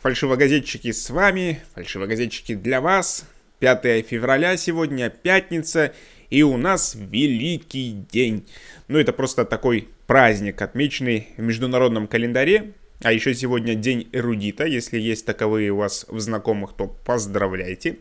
Фальшивогазетчики 0.00 0.92
с 0.92 1.10
вами, 1.10 1.60
фальшивогазетчики 1.74 2.54
для 2.54 2.80
вас. 2.80 3.24
5 3.58 4.06
февраля 4.06 4.56
сегодня, 4.56 5.10
пятница, 5.10 5.92
и 6.30 6.44
у 6.44 6.56
нас 6.56 6.94
великий 6.94 8.04
день. 8.12 8.46
Ну, 8.86 8.96
это 9.00 9.12
просто 9.12 9.44
такой 9.44 9.88
праздник, 10.06 10.62
отмеченный 10.62 11.30
в 11.36 11.42
международном 11.42 12.06
календаре. 12.06 12.74
А 13.00 13.12
еще 13.12 13.32
сегодня 13.32 13.76
день 13.76 14.08
эрудита. 14.12 14.64
Если 14.64 14.98
есть 14.98 15.24
таковые 15.24 15.70
у 15.70 15.76
вас 15.76 16.04
в 16.08 16.18
знакомых, 16.18 16.72
то 16.72 16.88
поздравляйте. 17.04 17.98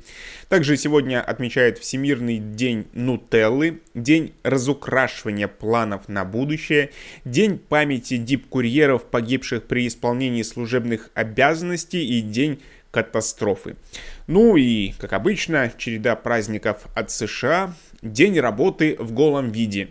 Также 0.50 0.75
сегодня 0.75 1.21
отмечают 1.21 1.77
Всемирный 1.77 2.39
день 2.39 2.88
Нутеллы, 2.93 3.82
день 3.93 4.33
разукрашивания 4.41 5.47
планов 5.47 6.10
на 6.10 6.25
будущее, 6.25 6.89
день 7.25 7.60
памяти 7.60 8.18
дип-курьеров, 8.18 9.05
погибших 9.05 9.65
при 9.65 9.86
исполнении 9.88 10.41
служебных 10.41 11.11
обязанностей 11.14 12.04
и 12.04 12.21
день 12.21 12.59
катастрофы. 12.89 13.75
Ну 14.25 14.56
и, 14.56 14.93
как 14.98 15.14
обычно, 15.14 15.71
череда 15.78 16.15
праздников 16.15 16.87
от 16.95 17.11
США, 17.11 17.75
день 18.01 18.39
работы 18.39 18.95
в 18.98 19.11
голом 19.11 19.51
виде. 19.51 19.89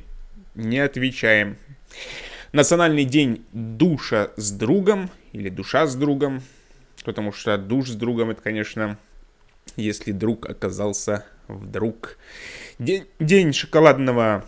Не 0.56 0.80
отвечаем. 0.80 1.58
Национальный 2.56 3.04
день 3.04 3.44
душа 3.52 4.30
с 4.36 4.50
другом 4.50 5.10
или 5.32 5.50
душа 5.50 5.86
с 5.86 5.94
другом, 5.94 6.40
потому 7.04 7.30
что 7.30 7.58
душ 7.58 7.90
с 7.90 7.94
другом 7.96 8.30
это, 8.30 8.40
конечно, 8.40 8.96
если 9.76 10.10
друг 10.10 10.48
оказался 10.48 11.26
вдруг. 11.48 12.16
День, 12.78 13.04
день 13.20 13.52
шоколадного 13.52 14.46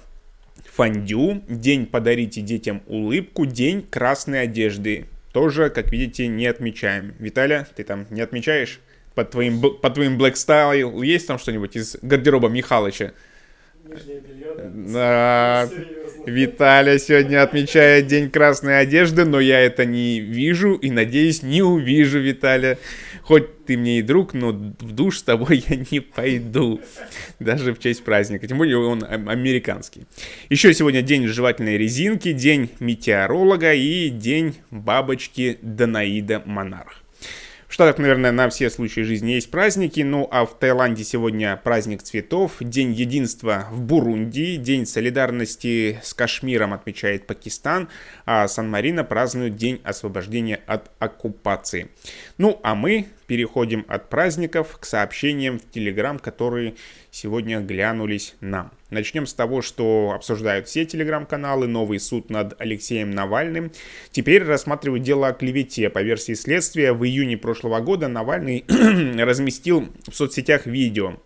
фондю, 0.73 1.43
день 1.51 1.85
подарите 1.85 2.41
детям 2.41 2.83
улыбку, 2.87 3.45
день 3.45 3.83
красной 3.83 4.45
одежды. 4.45 5.05
Тоже, 5.35 5.69
как 5.69 5.93
видите, 5.93 6.29
не 6.29 6.47
отмечаем. 6.47 7.15
Виталя, 7.19 7.69
ты 7.77 7.85
там 7.85 8.07
не 8.09 8.23
отмечаешь? 8.23 8.81
Под 9.15 9.33
твоим, 9.33 9.61
под 9.61 9.93
твоим 9.93 10.17
Black 10.17 10.33
Style 10.33 11.05
есть 11.05 11.27
там 11.27 11.39
что-нибудь 11.39 11.77
из 11.77 11.99
гардероба 12.01 12.49
Михалыча? 12.49 13.13
Да, 14.93 15.69
Виталя 16.27 16.99
сегодня 16.99 17.43
отмечает 17.43 18.07
День 18.07 18.31
красной 18.31 18.81
одежды, 18.81 19.25
но 19.25 19.41
я 19.41 19.61
это 19.61 19.85
не 19.85 20.21
вижу 20.21 20.75
и, 20.75 20.91
надеюсь, 20.91 21.43
не 21.43 21.63
увижу, 21.63 22.19
Виталя. 22.19 22.79
Хоть 23.23 23.65
ты 23.67 23.77
мне 23.77 23.99
и 23.99 24.03
друг, 24.03 24.33
но 24.33 24.53
в 24.53 24.93
душ 24.93 25.19
с 25.19 25.23
тобой 25.23 25.63
я 25.69 25.77
не 25.91 26.01
пойду. 26.01 26.81
Даже 27.39 27.75
в 27.75 27.79
честь 27.79 28.03
праздника. 28.05 28.47
Тем 28.47 28.59
более 28.59 28.79
он 28.79 29.05
американский. 29.05 30.07
Еще 30.49 30.73
сегодня 30.73 31.03
день 31.03 31.27
жевательной 31.27 31.77
резинки, 31.77 32.33
день 32.33 32.71
метеоролога 32.81 33.75
и 33.75 34.09
день 34.09 34.57
бабочки 34.71 35.59
Данаида 35.61 36.43
Монарх. 36.47 37.03
В 37.69 37.75
Штатах, 37.75 37.99
наверное, 37.99 38.33
на 38.33 38.49
все 38.49 38.71
случаи 38.71 39.03
жизни 39.03 39.33
есть 39.33 39.51
праздники, 39.51 40.01
ну 40.01 40.27
а 40.31 40.47
в 40.47 40.59
Таиланде 40.59 41.05
сегодня 41.05 41.55
праздник 41.63 42.03
цветов, 42.03 42.53
День 42.61 42.93
единства 42.93 43.67
в 43.71 43.83
Бурунди, 43.83 44.57
День 44.57 44.87
солидарности 44.87 46.01
с 46.03 46.15
Кашмиром 46.15 46.73
отмечает 46.73 47.27
Пакистан, 47.27 47.91
а 48.25 48.49
Сан-Марино 48.49 49.05
празднует 49.05 49.57
День 49.57 49.83
освобождения 49.85 50.61
от 50.67 50.91
оккупации. 50.99 51.91
Ну 52.39 52.59
а 52.63 52.75
мы 52.75 53.09
переходим 53.29 53.85
от 53.89 54.09
праздников 54.09 54.79
к 54.81 54.85
сообщениям 54.85 55.61
в 55.61 55.71
Телеграм, 55.71 56.19
которые 56.19 56.75
сегодня 57.13 57.61
глянулись 57.61 58.35
нам. 58.41 58.73
Начнем 58.91 59.27
с 59.27 59.35
того, 59.35 59.61
что 59.61 60.13
обсуждают 60.15 60.67
все 60.67 60.87
телеграм-каналы, 60.87 61.67
новый 61.67 62.01
суд 62.01 62.31
над 62.31 62.59
Алексеем 62.59 63.11
Навальным. 63.11 63.71
Теперь 64.11 64.43
рассматривают 64.45 65.05
дело 65.05 65.29
о 65.29 65.35
клевете. 65.35 65.91
По 65.91 66.03
версии 66.03 66.33
следствия, 66.33 66.95
в 66.95 67.05
июне 67.05 67.37
прошлого 67.37 67.81
года 67.81 68.09
Навальный 68.09 68.65
разместил 69.23 69.89
в 70.09 70.15
соцсетях 70.15 70.65
видео, 70.67 71.19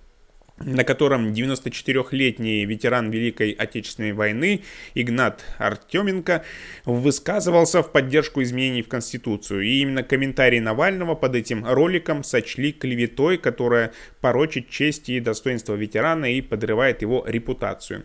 на 0.64 0.84
котором 0.84 1.32
94-летний 1.32 2.64
ветеран 2.64 3.10
Великой 3.10 3.52
Отечественной 3.52 4.12
войны 4.12 4.62
Игнат 4.94 5.44
Артеменко 5.58 6.44
высказывался 6.84 7.82
в 7.82 7.92
поддержку 7.92 8.42
изменений 8.42 8.82
в 8.82 8.88
Конституцию. 8.88 9.62
И 9.62 9.80
именно 9.80 10.02
комментарии 10.02 10.60
Навального 10.60 11.14
под 11.14 11.34
этим 11.34 11.64
роликом 11.66 12.24
сочли 12.24 12.72
клеветой, 12.72 13.38
которая 13.38 13.92
порочит 14.20 14.68
честь 14.68 15.08
и 15.08 15.20
достоинство 15.20 15.74
ветерана 15.74 16.32
и 16.32 16.40
подрывает 16.40 17.02
его 17.02 17.24
репутацию. 17.26 18.04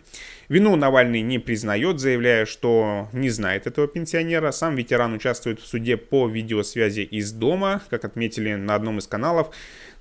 Вину 0.49 0.77
Навальный 0.77 1.21
не 1.21 1.39
признает, 1.39 1.99
заявляя, 1.99 2.45
что 2.45 3.09
не 3.11 3.29
знает 3.29 3.67
этого 3.67 3.87
пенсионера. 3.87 4.51
Сам 4.51 4.75
ветеран 4.75 5.13
участвует 5.13 5.59
в 5.59 5.67
суде 5.67 5.97
по 5.97 6.27
видеосвязи 6.27 7.01
из 7.01 7.33
дома, 7.33 7.81
как 7.89 8.05
отметили 8.05 8.53
на 8.53 8.75
одном 8.75 8.99
из 8.99 9.07
каналов. 9.07 9.53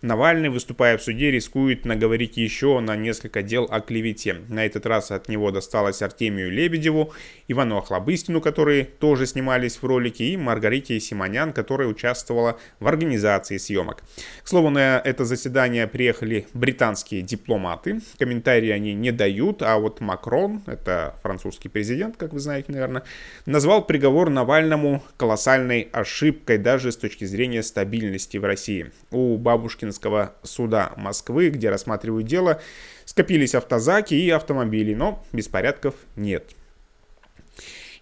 Навальный, 0.02 0.50
выступая 0.50 0.98
в 0.98 1.02
суде, 1.02 1.30
рискует 1.30 1.84
наговорить 1.84 2.36
еще 2.36 2.80
на 2.80 2.96
несколько 2.96 3.42
дел 3.42 3.66
о 3.70 3.80
клевете. 3.80 4.36
На 4.48 4.66
этот 4.66 4.84
раз 4.86 5.10
от 5.10 5.28
него 5.28 5.50
досталось 5.50 6.02
Артемию 6.02 6.50
Лебедеву, 6.50 7.12
Ивану 7.48 7.78
Охлобыстину, 7.78 8.40
которые 8.40 8.84
тоже 8.84 9.26
снимались 9.26 9.76
в 9.76 9.84
ролике, 9.84 10.24
и 10.24 10.36
Маргарите 10.36 11.00
Симонян, 11.00 11.52
которая 11.52 11.88
участвовала 11.88 12.58
в 12.78 12.86
организации 12.86 13.56
съемок. 13.56 14.02
К 14.42 14.48
слову, 14.48 14.70
на 14.70 15.00
это 15.02 15.24
заседание 15.24 15.86
приехали 15.86 16.46
британские 16.52 17.22
дипломаты. 17.22 18.00
Комментарии 18.18 18.70
они 18.70 18.92
не 18.92 19.12
дают, 19.12 19.62
а 19.62 19.78
вот 19.78 20.00
Макрон, 20.00 20.62
это 20.66 21.14
французский 21.22 21.68
президент, 21.68 22.16
как 22.16 22.32
вы 22.32 22.40
знаете, 22.40 22.70
наверное, 22.72 23.02
назвал 23.46 23.84
приговор 23.84 24.28
Навальному 24.30 25.02
колоссальной 25.16 25.88
ошибкой 25.92 26.58
даже 26.58 26.92
с 26.92 26.96
точки 26.96 27.24
зрения 27.24 27.62
стабильности 27.62 28.36
в 28.36 28.44
России. 28.44 28.90
У 29.10 29.36
бабушкин 29.38 29.85
Пушкинского 29.86 30.34
суда 30.42 30.92
Москвы, 30.96 31.50
где 31.50 31.70
рассматривают 31.70 32.26
дело, 32.26 32.60
скопились 33.04 33.54
автозаки 33.54 34.14
и 34.14 34.30
автомобили, 34.30 34.94
но 34.94 35.24
беспорядков 35.32 35.94
нет. 36.16 36.44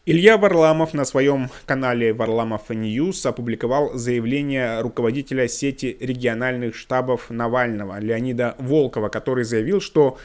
Илья 0.06 0.36
Варламов 0.36 0.94
на 0.94 1.04
своем 1.04 1.50
канале 1.66 2.12
Варламов 2.12 2.70
News 2.70 3.24
опубликовал 3.26 3.94
заявление 3.94 4.80
руководителя 4.80 5.48
сети 5.48 5.96
региональных 6.00 6.74
штабов 6.74 7.30
Навального 7.30 7.98
Леонида 8.00 8.54
Волкова, 8.58 9.08
который 9.08 9.44
заявил, 9.44 9.80
что 9.80 10.18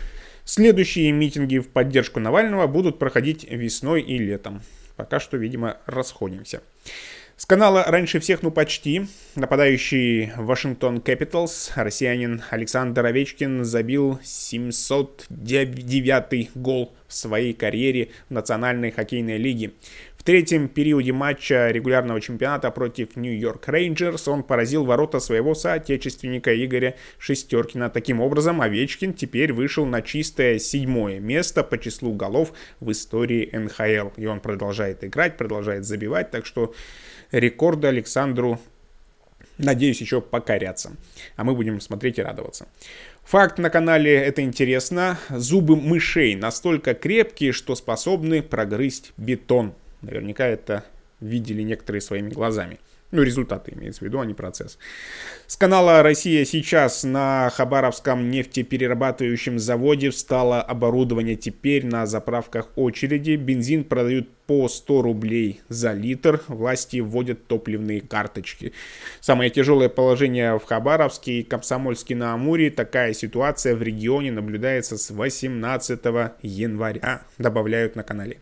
следующие 0.45 1.11
митинги 1.11 1.59
в 1.59 1.69
поддержку 1.69 2.19
Навального 2.19 2.67
будут 2.67 2.99
проходить 2.99 3.45
весной 3.49 4.01
и 4.01 4.17
летом. 4.17 4.61
Пока 4.95 5.19
что, 5.21 5.37
видимо, 5.37 5.77
расходимся. 5.85 6.61
С 7.39 7.45
канала 7.45 7.85
раньше 7.87 8.19
всех, 8.19 8.43
ну 8.43 8.51
почти, 8.51 9.07
нападающий 9.35 10.33
Вашингтон 10.35 10.97
Capitals, 10.97 11.71
россиянин 11.75 12.43
Александр 12.49 13.05
Овечкин 13.05 13.63
забил 13.63 14.19
709 14.21 16.49
гол 16.55 16.93
в 17.07 17.13
своей 17.13 17.53
карьере 17.53 18.09
в 18.27 18.33
Национальной 18.33 18.91
хоккейной 18.91 19.37
лиге. 19.37 19.71
Третьем 20.29 20.67
периоде 20.67 21.11
матча 21.11 21.71
регулярного 21.71 22.21
чемпионата 22.21 22.69
против 22.69 23.15
Нью-Йорк 23.15 23.67
Рейнджерс 23.67 24.27
он 24.27 24.43
поразил 24.43 24.85
ворота 24.85 25.19
своего 25.19 25.55
соотечественника 25.55 26.53
Игоря 26.53 26.95
Шестеркина. 27.17 27.89
Таким 27.89 28.21
образом, 28.21 28.61
Овечкин 28.61 29.15
теперь 29.15 29.53
вышел 29.53 29.87
на 29.87 30.03
чистое 30.03 30.59
седьмое 30.59 31.19
место 31.19 31.63
по 31.63 31.79
числу 31.79 32.13
голов 32.13 32.53
в 32.79 32.91
истории 32.91 33.49
НХЛ. 33.51 34.21
И 34.21 34.27
он 34.27 34.39
продолжает 34.39 35.03
играть, 35.03 35.35
продолжает 35.35 35.83
забивать, 35.85 36.29
так 36.29 36.45
что 36.45 36.75
рекорды 37.31 37.87
Александру, 37.87 38.59
надеюсь, 39.57 39.99
еще 39.99 40.21
покорятся. 40.21 40.91
А 41.37 41.43
мы 41.43 41.55
будем 41.55 41.81
смотреть 41.81 42.19
и 42.19 42.21
радоваться. 42.21 42.67
Факт 43.23 43.57
на 43.57 43.71
канале 43.71 44.13
это 44.13 44.43
интересно. 44.43 45.17
Зубы 45.31 45.75
мышей 45.75 46.35
настолько 46.35 46.93
крепкие, 46.93 47.51
что 47.51 47.73
способны 47.73 48.43
прогрызть 48.43 49.11
бетон. 49.17 49.73
Наверняка 50.01 50.45
это 50.45 50.83
видели 51.19 51.61
некоторые 51.61 52.01
своими 52.01 52.29
глазами. 52.29 52.79
Ну, 53.11 53.23
результаты 53.23 53.73
имеется 53.75 54.01
в 54.01 54.03
виду, 54.03 54.19
а 54.19 54.25
не 54.25 54.35
процесс. 54.35 54.77
С 55.47 55.55
канала 55.55 56.03
«Россия 56.03 56.45
сейчас» 56.45 57.03
на 57.03 57.49
Хабаровском 57.49 58.29
нефтеперерабатывающем 58.29 59.57
заводе 59.57 60.11
встало 60.11 60.61
оборудование. 60.61 61.35
Теперь 61.35 61.87
на 61.87 62.05
заправках 62.05 62.69
очереди. 62.75 63.35
Бензин 63.35 63.83
продают 63.83 64.29
по 64.45 64.69
100 64.69 65.01
рублей 65.01 65.61
за 65.69 65.93
литр. 65.93 66.43
Власти 66.47 66.99
вводят 66.99 67.47
топливные 67.47 68.01
карточки. 68.01 68.73
Самое 69.21 69.49
тяжелое 69.49 69.89
положение 69.89 70.59
в 70.59 70.65
Хабаровске 70.65 71.39
и 71.39 71.43
Комсомольске 71.43 72.15
на 72.15 72.35
Амуре. 72.35 72.69
Такая 72.69 73.13
ситуация 73.13 73.75
в 73.75 73.81
регионе 73.81 74.31
наблюдается 74.31 74.99
с 74.99 75.09
18 75.09 75.99
января. 76.43 77.23
Добавляют 77.39 77.95
на 77.95 78.03
канале. 78.03 78.37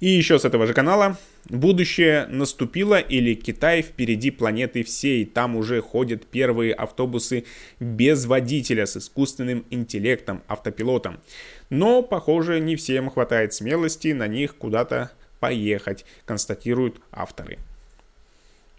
И 0.00 0.08
еще 0.08 0.38
с 0.38 0.46
этого 0.46 0.66
же 0.66 0.72
канала. 0.72 1.18
Будущее 1.48 2.26
наступило 2.26 2.98
или 2.98 3.34
Китай 3.34 3.82
впереди 3.82 4.30
планеты 4.30 4.82
всей. 4.82 5.26
Там 5.26 5.56
уже 5.56 5.82
ходят 5.82 6.26
первые 6.26 6.72
автобусы 6.72 7.44
без 7.78 8.24
водителя 8.24 8.86
с 8.86 8.96
искусственным 8.96 9.66
интеллектом, 9.70 10.42
автопилотом. 10.48 11.20
Но, 11.68 12.02
похоже, 12.02 12.60
не 12.60 12.76
всем 12.76 13.10
хватает 13.10 13.52
смелости 13.52 14.08
на 14.08 14.26
них 14.26 14.56
куда-то 14.56 15.10
поехать, 15.38 16.04
констатируют 16.24 17.00
авторы. 17.12 17.58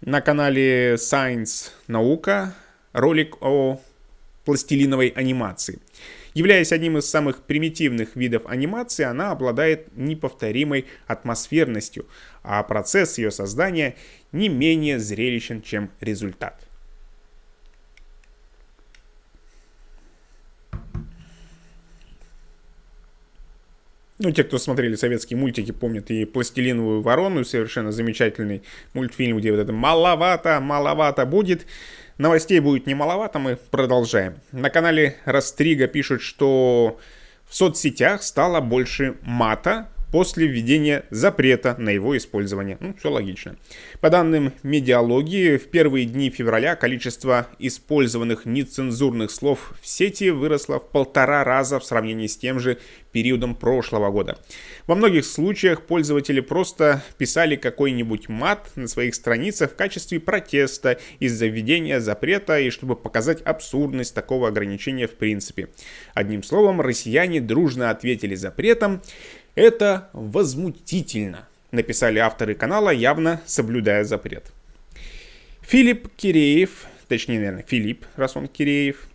На 0.00 0.20
канале 0.20 0.94
Science 0.94 1.70
Наука 1.86 2.54
ролик 2.92 3.40
о 3.40 3.80
пластилиновой 4.44 5.08
анимации. 5.08 5.78
Являясь 6.34 6.72
одним 6.72 6.96
из 6.98 7.08
самых 7.08 7.42
примитивных 7.42 8.16
видов 8.16 8.46
анимации, 8.46 9.04
она 9.04 9.32
обладает 9.32 9.94
неповторимой 9.96 10.86
атмосферностью, 11.06 12.06
а 12.42 12.62
процесс 12.62 13.18
ее 13.18 13.30
создания 13.30 13.96
не 14.32 14.48
менее 14.48 14.98
зрелищен, 14.98 15.60
чем 15.60 15.90
результат. 16.00 16.66
Ну, 24.22 24.30
те, 24.30 24.44
кто 24.44 24.56
смотрели 24.58 24.94
советские 24.94 25.36
мультики, 25.36 25.72
помнят 25.72 26.08
и 26.12 26.24
«Пластилиновую 26.24 27.02
ворону», 27.02 27.44
совершенно 27.44 27.90
замечательный 27.90 28.62
мультфильм, 28.94 29.38
где 29.38 29.50
вот 29.50 29.58
это 29.58 29.72
«маловато, 29.72 30.60
маловато 30.60 31.26
будет». 31.26 31.66
Новостей 32.18 32.60
будет 32.60 32.86
не 32.86 32.94
маловато, 32.94 33.38
мы 33.38 33.56
продолжаем. 33.56 34.34
На 34.52 34.70
канале 34.70 35.16
Растрига 35.24 35.86
пишут, 35.86 36.22
что 36.22 36.98
в 37.48 37.54
соцсетях 37.54 38.22
стало 38.22 38.60
больше 38.60 39.16
мата, 39.22 39.88
после 40.12 40.46
введения 40.46 41.04
запрета 41.10 41.74
на 41.78 41.88
его 41.88 42.16
использование. 42.16 42.76
Ну, 42.80 42.94
все 42.98 43.10
логично. 43.10 43.56
По 44.00 44.10
данным 44.10 44.52
медиалогии, 44.62 45.56
в 45.56 45.68
первые 45.68 46.04
дни 46.04 46.30
февраля 46.30 46.76
количество 46.76 47.48
использованных 47.58 48.44
нецензурных 48.44 49.30
слов 49.30 49.72
в 49.80 49.88
сети 49.88 50.30
выросло 50.30 50.78
в 50.78 50.90
полтора 50.90 51.42
раза 51.42 51.80
в 51.80 51.84
сравнении 51.84 52.26
с 52.26 52.36
тем 52.36 52.60
же 52.60 52.78
периодом 53.10 53.54
прошлого 53.54 54.10
года. 54.10 54.38
Во 54.86 54.94
многих 54.94 55.24
случаях 55.24 55.82
пользователи 55.82 56.40
просто 56.40 57.02
писали 57.16 57.56
какой-нибудь 57.56 58.28
мат 58.28 58.70
на 58.76 58.88
своих 58.88 59.14
страницах 59.14 59.72
в 59.72 59.76
качестве 59.76 60.20
протеста 60.20 60.98
из-за 61.20 61.46
введения 61.46 62.00
запрета 62.00 62.58
и 62.58 62.70
чтобы 62.70 62.96
показать 62.96 63.40
абсурдность 63.42 64.14
такого 64.14 64.48
ограничения 64.48 65.06
в 65.06 65.12
принципе. 65.12 65.68
Одним 66.14 66.42
словом, 66.42 66.82
россияне 66.82 67.40
дружно 67.40 67.90
ответили 67.90 68.34
запретом, 68.34 69.00
это 69.54 70.08
возмутительно, 70.12 71.48
написали 71.70 72.18
авторы 72.18 72.54
канала, 72.54 72.90
явно 72.90 73.40
соблюдая 73.46 74.04
запрет. 74.04 74.52
Филипп 75.62 76.08
Киреев, 76.16 76.86
точнее, 77.08 77.38
наверное, 77.38 77.64
Филипп, 77.66 78.04
раз 78.16 78.36
он 78.36 78.48
Киреев, 78.48 79.08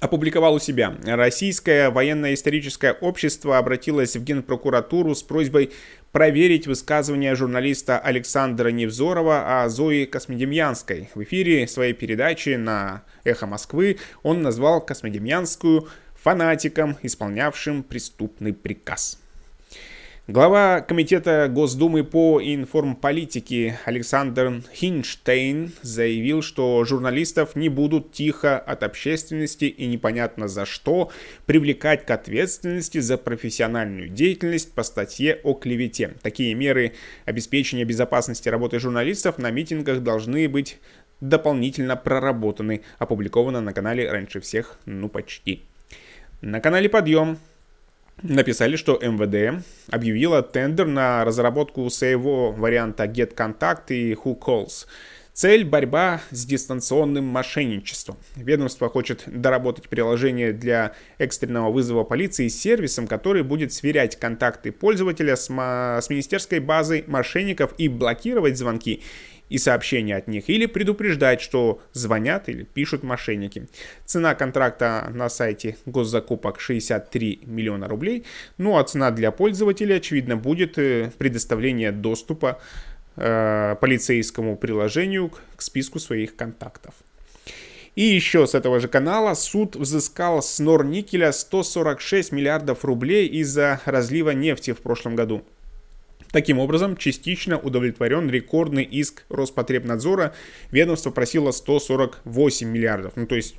опубликовал 0.00 0.54
у 0.54 0.58
себя. 0.58 0.96
Российское 1.04 1.90
военно-историческое 1.90 2.92
общество 2.92 3.58
обратилось 3.58 4.16
в 4.16 4.24
Генпрокуратуру 4.24 5.14
с 5.14 5.22
просьбой 5.22 5.72
проверить 6.12 6.66
высказывания 6.66 7.34
журналиста 7.34 7.98
Александра 7.98 8.68
Невзорова 8.68 9.62
о 9.62 9.68
Зое 9.68 10.06
Космодемьянской. 10.06 11.10
В 11.14 11.22
эфире 11.22 11.66
своей 11.66 11.94
передачи 11.94 12.50
на 12.50 13.02
«Эхо 13.24 13.46
Москвы» 13.46 13.98
он 14.22 14.42
назвал 14.42 14.84
Космодемьянскую 14.84 15.88
фанатиком, 16.14 16.96
исполнявшим 17.02 17.82
преступный 17.82 18.52
приказ. 18.52 19.21
Глава 20.28 20.82
Комитета 20.82 21.48
Госдумы 21.48 22.04
по 22.04 22.40
информполитике 22.40 23.80
Александр 23.84 24.62
Хинштейн 24.72 25.72
заявил, 25.82 26.42
что 26.42 26.84
журналистов 26.84 27.56
не 27.56 27.68
будут 27.68 28.12
тихо 28.12 28.56
от 28.56 28.84
общественности 28.84 29.64
и 29.64 29.84
непонятно 29.86 30.46
за 30.46 30.64
что 30.64 31.10
привлекать 31.46 32.06
к 32.06 32.10
ответственности 32.12 32.98
за 32.98 33.18
профессиональную 33.18 34.08
деятельность 34.08 34.72
по 34.72 34.84
статье 34.84 35.40
о 35.42 35.54
клевете. 35.54 36.14
Такие 36.22 36.54
меры 36.54 36.92
обеспечения 37.24 37.84
безопасности 37.84 38.48
работы 38.48 38.78
журналистов 38.78 39.38
на 39.38 39.50
митингах 39.50 40.04
должны 40.04 40.48
быть 40.48 40.78
дополнительно 41.20 41.96
проработаны. 41.96 42.82
Опубликовано 43.00 43.60
на 43.60 43.72
канале 43.72 44.08
раньше 44.08 44.40
всех, 44.40 44.78
ну 44.86 45.08
почти. 45.08 45.62
На 46.42 46.60
канале 46.60 46.88
Подъем 46.88 47.38
написали, 48.22 48.76
что 48.76 48.98
МВД 49.00 49.64
объявила 49.90 50.42
тендер 50.42 50.86
на 50.86 51.24
разработку 51.24 51.88
своего 51.90 52.52
варианта 52.52 53.04
GetContact 53.04 53.84
и 53.88 54.14
WhoCalls. 54.14 54.86
Цель– 55.34 55.64
борьба 55.68 56.20
с 56.30 56.44
дистанционным 56.44 57.24
мошенничеством. 57.24 58.18
Ведомство 58.36 58.90
хочет 58.90 59.22
доработать 59.26 59.88
приложение 59.88 60.52
для 60.52 60.92
экстренного 61.16 61.72
вызова 61.72 62.04
полиции 62.04 62.48
с 62.48 62.60
сервисом, 62.60 63.06
который 63.06 63.42
будет 63.42 63.72
сверять 63.72 64.18
контакты 64.18 64.72
пользователя 64.72 65.36
с, 65.36 65.46
с 65.46 66.10
министерской 66.10 66.60
базой 66.60 67.04
мошенников 67.06 67.72
и 67.78 67.88
блокировать 67.88 68.58
звонки 68.58 69.02
и 69.48 69.58
сообщения 69.58 70.16
от 70.16 70.28
них, 70.28 70.48
или 70.48 70.66
предупреждать, 70.66 71.40
что 71.40 71.80
звонят 71.92 72.48
или 72.48 72.62
пишут 72.62 73.02
мошенники. 73.02 73.68
Цена 74.04 74.34
контракта 74.34 75.10
на 75.14 75.28
сайте 75.28 75.76
госзакупок 75.86 76.60
63 76.60 77.40
миллиона 77.44 77.88
рублей, 77.88 78.24
ну 78.58 78.78
а 78.78 78.84
цена 78.84 79.10
для 79.10 79.30
пользователя, 79.30 79.96
очевидно, 79.96 80.36
будет 80.36 80.78
э, 80.78 81.10
предоставление 81.18 81.92
доступа 81.92 82.60
э, 83.16 83.76
полицейскому 83.80 84.56
приложению 84.56 85.28
к, 85.28 85.40
к 85.56 85.62
списку 85.62 85.98
своих 85.98 86.34
контактов. 86.34 86.94
И 87.94 88.04
еще 88.04 88.46
с 88.46 88.54
этого 88.54 88.80
же 88.80 88.88
канала 88.88 89.34
суд 89.34 89.76
взыскал 89.76 90.42
с 90.42 90.58
Норникеля 90.58 91.30
146 91.30 92.32
миллиардов 92.32 92.84
рублей 92.86 93.28
из-за 93.28 93.80
разлива 93.84 94.30
нефти 94.30 94.72
в 94.72 94.78
прошлом 94.78 95.14
году. 95.14 95.44
Таким 96.32 96.58
образом, 96.58 96.96
частично 96.96 97.58
удовлетворен 97.58 98.30
рекордный 98.30 98.84
иск 98.84 99.24
Роспотребнадзора. 99.28 100.34
Ведомство 100.70 101.10
просило 101.10 101.50
148 101.50 102.66
миллиардов. 102.66 103.12
Ну, 103.16 103.26
то 103.26 103.36
есть 103.36 103.56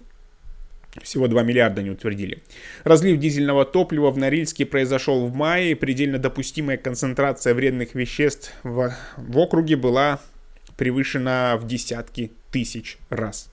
всего 1.02 1.28
2 1.28 1.44
миллиарда 1.44 1.84
не 1.84 1.92
утвердили. 1.92 2.42
Разлив 2.84 3.20
дизельного 3.20 3.64
топлива 3.66 4.10
в 4.10 4.18
Норильске 4.18 4.66
произошел 4.66 5.26
в 5.26 5.34
мае. 5.34 5.76
Предельно 5.76 6.18
допустимая 6.18 6.78
концентрация 6.78 7.54
вредных 7.54 7.94
веществ 7.94 8.52
в, 8.64 8.94
в 9.18 9.38
округе 9.38 9.76
была 9.76 10.20
превышена 10.76 11.58
в 11.58 11.68
десятки 11.68 12.32
тысяч 12.52 12.98
раз. 13.10 13.53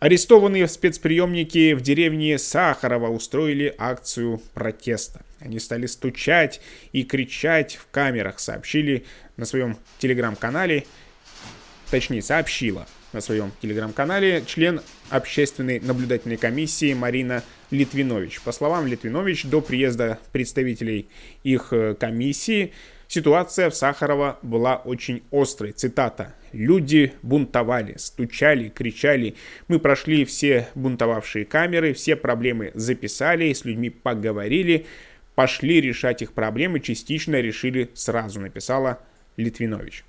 Арестованные 0.00 0.68
спецприемники 0.68 1.72
в 1.72 1.80
деревне 1.80 2.38
Сахарова 2.38 3.08
устроили 3.08 3.74
акцию 3.78 4.42
протеста. 4.52 5.24
Они 5.40 5.58
стали 5.58 5.86
стучать 5.86 6.60
и 6.92 7.04
кричать 7.04 7.76
в 7.76 7.86
камерах, 7.90 8.38
сообщили 8.38 9.04
на 9.36 9.44
своем 9.44 9.78
телеграм-канале, 9.98 10.86
точнее 11.90 12.22
сообщила 12.22 12.86
на 13.12 13.20
своем 13.20 13.52
телеграм-канале 13.62 14.42
член 14.46 14.80
общественной 15.08 15.80
наблюдательной 15.80 16.36
комиссии 16.36 16.92
Марина 16.92 17.42
Литвинович. 17.70 18.40
По 18.40 18.52
словам 18.52 18.86
Литвинович, 18.86 19.44
до 19.44 19.60
приезда 19.60 20.18
представителей 20.32 21.08
их 21.44 21.72
э, 21.72 21.94
комиссии 21.94 22.72
Ситуация 23.08 23.70
в 23.70 23.74
Сахарова 23.74 24.38
была 24.42 24.76
очень 24.76 25.22
острой. 25.30 25.72
Цитата. 25.72 26.34
«Люди 26.52 27.12
бунтовали, 27.22 27.96
стучали, 27.98 28.68
кричали. 28.68 29.34
Мы 29.66 29.80
прошли 29.80 30.24
все 30.24 30.68
бунтовавшие 30.74 31.44
камеры, 31.44 31.92
все 31.94 32.14
проблемы 32.14 32.70
записали, 32.74 33.52
с 33.52 33.64
людьми 33.64 33.90
поговорили, 33.90 34.86
пошли 35.34 35.80
решать 35.80 36.22
их 36.22 36.32
проблемы, 36.32 36.78
частично 36.78 37.40
решили 37.40 37.90
сразу», 37.94 38.40
написала 38.40 39.00
Литвинович. 39.36 40.04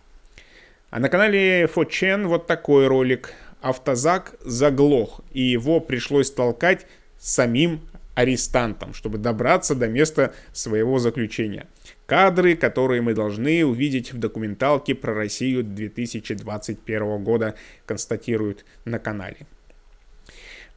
А 0.92 1.00
на 1.00 1.10
канале 1.10 1.68
Фочен 1.68 2.28
вот 2.28 2.48
такой 2.48 2.88
ролик. 2.88 3.34
Автозак 3.62 4.36
заглох, 4.42 5.22
и 5.34 5.42
его 5.42 5.80
пришлось 5.80 6.30
толкать 6.30 6.86
самим 7.18 7.82
арестантом, 8.14 8.94
чтобы 8.94 9.18
добраться 9.18 9.74
до 9.74 9.88
места 9.88 10.34
своего 10.54 11.00
заключения. 11.00 11.68
Кадры, 12.06 12.56
которые 12.56 13.02
мы 13.02 13.16
должны 13.16 13.66
увидеть 13.66 14.14
в 14.14 14.20
документалке 14.20 14.94
про 14.94 15.14
Россию 15.14 15.64
2021 15.64 17.24
года, 17.24 17.56
констатируют 17.88 18.64
на 18.86 19.00
канале. 19.00 19.48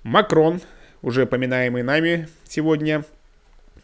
Макрон, 0.03 0.63
уже 1.03 1.27
поминаемый 1.27 1.83
нами 1.83 2.29
сегодня, 2.49 3.05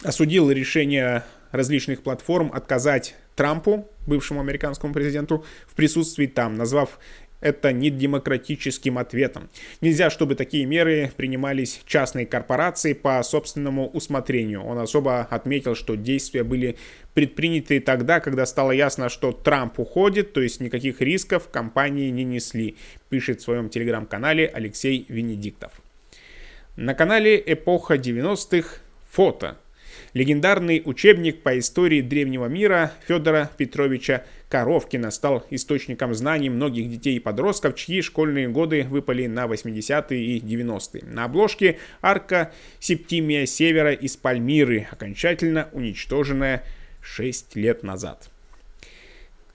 осудил 0.03 0.51
решение 0.51 1.23
различных 1.53 2.03
платформ 2.03 2.51
отказать 2.53 3.15
Трампу, 3.37 3.91
бывшему 4.07 4.41
американскому 4.41 4.95
президенту, 4.95 5.45
в 5.67 5.75
присутствии 5.75 6.27
там, 6.27 6.55
назвав 6.55 6.99
это 7.45 7.73
недемократическим 7.73 8.97
ответом. 8.97 9.51
Нельзя, 9.83 10.09
чтобы 10.09 10.35
такие 10.35 10.65
меры 10.65 11.13
принимались 11.17 11.83
частной 11.87 12.25
корпорацией 12.25 12.95
по 12.95 13.23
собственному 13.23 13.87
усмотрению. 13.89 14.65
Он 14.65 14.79
особо 14.79 15.21
отметил, 15.21 15.75
что 15.75 15.95
действия 15.95 16.43
были 16.43 16.77
предприняты 17.13 17.81
тогда, 17.81 18.21
когда 18.21 18.47
стало 18.47 18.73
ясно, 18.73 19.11
что 19.11 19.31
Трамп 19.31 19.79
уходит, 19.79 20.33
то 20.33 20.41
есть 20.41 20.61
никаких 20.61 21.03
рисков 21.03 21.51
компании 21.51 22.09
не 22.09 22.25
несли, 22.25 22.77
пишет 23.11 23.41
в 23.41 23.45
своем 23.45 23.69
телеграм-канале 23.69 24.47
Алексей 24.47 25.05
Венедиктов. 25.09 25.73
На 26.77 26.95
канале 26.95 27.41
«Эпоха 27.47 27.97
90-х» 27.97 28.79
фото. 29.11 29.59
Легендарный 30.15 30.81
учебник 30.85 31.43
по 31.43 31.59
истории 31.59 32.01
древнего 32.01 32.47
мира 32.47 32.93
Федора 33.09 33.51
Петровича 33.57 34.25
Коровкина 34.49 35.11
стал 35.11 35.45
источником 35.51 36.15
знаний 36.15 36.51
многих 36.51 36.89
детей 36.89 37.17
и 37.17 37.21
подростков, 37.21 37.75
чьи 37.75 38.01
школьные 38.01 38.49
годы 38.49 38.85
выпали 38.85 39.27
на 39.27 39.47
80-е 39.47 40.25
и 40.25 40.41
90-е. 40.41 41.05
На 41.07 41.25
обложке 41.25 41.79
арка 42.01 42.53
Септимия 42.79 43.45
Севера 43.45 43.93
из 43.93 44.17
Пальмиры, 44.17 44.87
окончательно 44.89 45.69
уничтоженная 45.73 46.65
6 47.03 47.57
лет 47.57 47.83
назад. 47.83 48.31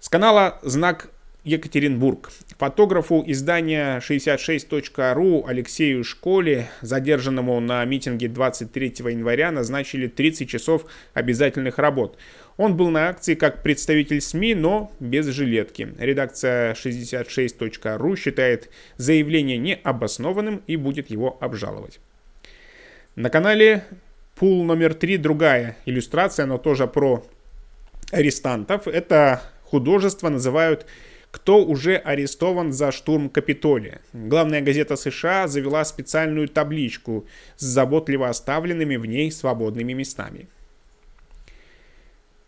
С 0.01 0.09
канала 0.09 0.59
«Знак 0.61 1.09
Екатеринбург. 1.49 2.31
Фотографу 2.59 3.23
издания 3.25 3.99
66.ru 3.99 5.43
Алексею 5.47 6.03
Школе, 6.03 6.69
задержанному 6.81 7.59
на 7.59 7.83
митинге 7.85 8.27
23 8.27 8.93
января, 9.09 9.51
назначили 9.51 10.07
30 10.07 10.47
часов 10.47 10.85
обязательных 11.13 11.79
работ. 11.79 12.17
Он 12.57 12.77
был 12.77 12.89
на 12.89 13.09
акции 13.09 13.33
как 13.33 13.63
представитель 13.63 14.21
СМИ, 14.21 14.53
но 14.53 14.91
без 14.99 15.25
жилетки. 15.27 15.89
Редакция 15.97 16.73
66.ru 16.73 18.15
считает 18.15 18.69
заявление 18.97 19.57
необоснованным 19.57 20.61
и 20.67 20.75
будет 20.75 21.09
его 21.09 21.37
обжаловать. 21.41 21.99
На 23.15 23.29
канале 23.29 23.83
Пул 24.35 24.63
номер 24.63 24.93
3 24.93 25.17
другая 25.17 25.75
иллюстрация, 25.85 26.45
но 26.45 26.57
тоже 26.57 26.87
про 26.87 27.25
арестантов. 28.11 28.87
Это 28.87 29.41
художество 29.63 30.29
называют 30.29 30.85
кто 31.31 31.63
уже 31.63 31.95
арестован 31.95 32.71
за 32.71 32.91
штурм 32.91 33.29
Капитолия. 33.29 34.01
Главная 34.13 34.61
газета 34.61 34.95
США 34.95 35.47
завела 35.47 35.85
специальную 35.85 36.47
табличку 36.47 37.25
с 37.57 37.65
заботливо 37.65 38.29
оставленными 38.29 38.95
в 38.95 39.05
ней 39.05 39.31
свободными 39.31 39.93
местами. 39.93 40.47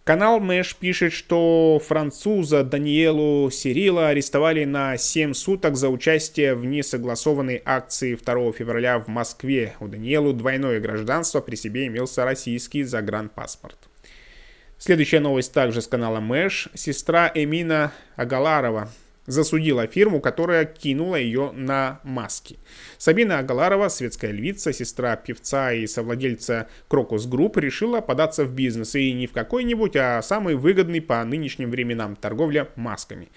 Канал 0.03 0.39
Мэш 0.39 0.75
пишет, 0.75 1.13
что 1.13 1.79
француза 1.85 2.63
Даниэлу 2.63 3.51
Сирила 3.51 4.07
арестовали 4.07 4.65
на 4.65 4.97
7 4.97 5.33
суток 5.33 5.75
за 5.75 5.89
участие 5.89 6.55
в 6.55 6.65
несогласованной 6.65 7.61
акции 7.63 8.15
2 8.15 8.51
февраля 8.51 8.97
в 8.97 9.07
Москве. 9.07 9.75
У 9.79 9.87
Даниэлу 9.87 10.33
двойное 10.33 10.79
гражданство, 10.79 11.39
при 11.39 11.55
себе 11.55 11.85
имелся 11.85 12.25
российский 12.25 12.83
загранпаспорт. 12.83 13.90
Следующая 14.83 15.19
новость 15.19 15.53
также 15.53 15.79
с 15.79 15.87
канала 15.87 16.19
Mash. 16.19 16.67
Сестра 16.73 17.31
Эмина 17.35 17.91
Агаларова 18.15 18.89
засудила 19.27 19.85
фирму, 19.85 20.19
которая 20.19 20.65
кинула 20.65 21.17
ее 21.17 21.51
на 21.51 21.99
маски. 22.03 22.57
Сабина 22.97 23.37
Агаларова, 23.37 23.89
светская 23.89 24.31
львица, 24.31 24.73
сестра 24.73 25.15
певца 25.17 25.71
и 25.71 25.85
совладельца 25.85 26.67
Crocus 26.87 27.27
Group, 27.27 27.57
решила 27.57 28.01
податься 28.01 28.43
в 28.43 28.55
бизнес. 28.55 28.95
И 28.95 29.13
не 29.13 29.27
в 29.27 29.33
какой-нибудь, 29.33 29.95
а 29.95 30.19
самый 30.23 30.55
выгодный 30.55 30.99
по 30.99 31.23
нынешним 31.23 31.69
временам 31.69 32.15
торговля 32.15 32.67
масками. 32.75 33.29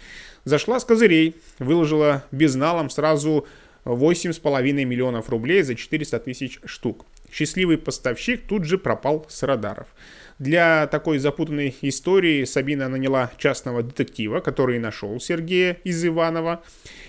Зашла 0.44 0.80
с 0.80 0.86
козырей, 0.86 1.36
выложила 1.58 2.24
безналом 2.32 2.88
сразу 2.88 3.46
8,5 3.84 4.72
миллионов 4.86 5.28
рублей 5.28 5.60
за 5.60 5.74
400 5.74 6.20
тысяч 6.20 6.58
штук. 6.64 7.04
Счастливый 7.30 7.76
поставщик 7.76 8.46
тут 8.46 8.64
же 8.64 8.78
пропал 8.78 9.26
с 9.28 9.42
радаров. 9.42 9.88
Для 10.40 10.88
такой 10.88 11.18
запутанной 11.18 11.76
истории 11.82 12.44
Сабина 12.44 12.88
наняла 12.88 13.30
частного 13.38 13.84
детектива, 13.84 14.40
который 14.40 14.80
нашел 14.80 15.20
Сергея 15.20 15.78
из 15.84 16.04
Иванова, 16.04 16.64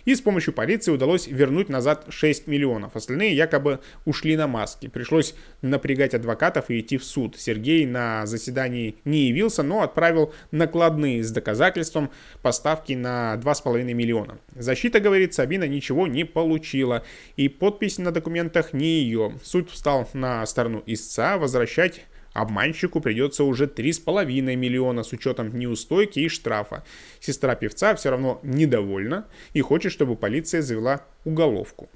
и 0.05 0.13
с 0.13 0.21
помощью 0.21 0.53
полиции 0.53 0.91
удалось 0.91 1.25
вернуть 1.25 1.67
назад 1.67 2.05
6 2.09 2.45
миллионов. 2.45 2.95
Остальные 2.95 3.35
якобы 3.35 3.79
ушли 4.05 4.37
на 4.37 4.45
маски. 4.45 4.87
Пришлось 4.87 5.33
напрягать 5.63 6.13
адвокатов 6.13 6.69
и 6.69 6.79
идти 6.79 6.97
в 6.97 7.03
суд. 7.03 7.35
Сергей 7.35 7.87
на 7.87 8.27
заседании 8.27 8.97
не 9.05 9.29
явился, 9.29 9.63
но 9.63 9.81
отправил 9.81 10.31
накладные 10.51 11.23
с 11.23 11.31
доказательством 11.31 12.11
поставки 12.43 12.93
на 12.93 13.35
2,5 13.43 13.91
миллиона. 13.93 14.37
Защита, 14.53 14.99
говорит, 14.99 15.33
Сабина 15.33 15.67
ничего 15.67 16.05
не 16.05 16.25
получила, 16.25 17.03
и 17.37 17.49
подпись 17.49 17.97
на 17.97 18.11
документах 18.11 18.73
не 18.73 18.99
ее. 19.01 19.33
Суд 19.43 19.71
встал 19.71 20.07
на 20.13 20.45
сторону 20.45 20.83
истца 20.85 21.39
возвращать 21.39 22.01
Обманщику 22.35 22.99
придется 22.99 23.45
уже 23.45 23.65
3,5 23.65 24.55
миллиона 24.57 25.03
с 25.03 25.13
учетом 25.13 25.57
неустойки 25.57 26.19
и 26.19 26.27
штрафа. 26.27 26.83
Сестра 27.21 27.55
певца 27.55 27.95
все 27.95 28.09
равно 28.09 28.41
недовольна 28.43 29.25
и 29.53 29.61
хочет, 29.61 29.93
чтобы 29.93 30.17
полиция 30.17 30.61
завела 30.61 31.05
уголовку. 31.23 31.89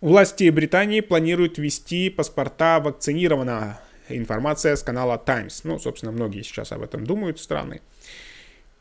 Власти 0.00 0.48
Британии 0.50 1.00
планируют 1.00 1.58
ввести 1.58 2.10
паспорта 2.10 2.78
вакцинированного. 2.78 3.80
Информация 4.08 4.76
с 4.76 4.84
канала 4.84 5.18
Times. 5.18 5.62
Ну, 5.64 5.80
собственно, 5.80 6.12
многие 6.12 6.42
сейчас 6.42 6.70
об 6.70 6.82
этом 6.82 7.04
думают, 7.04 7.40
страны. 7.40 7.80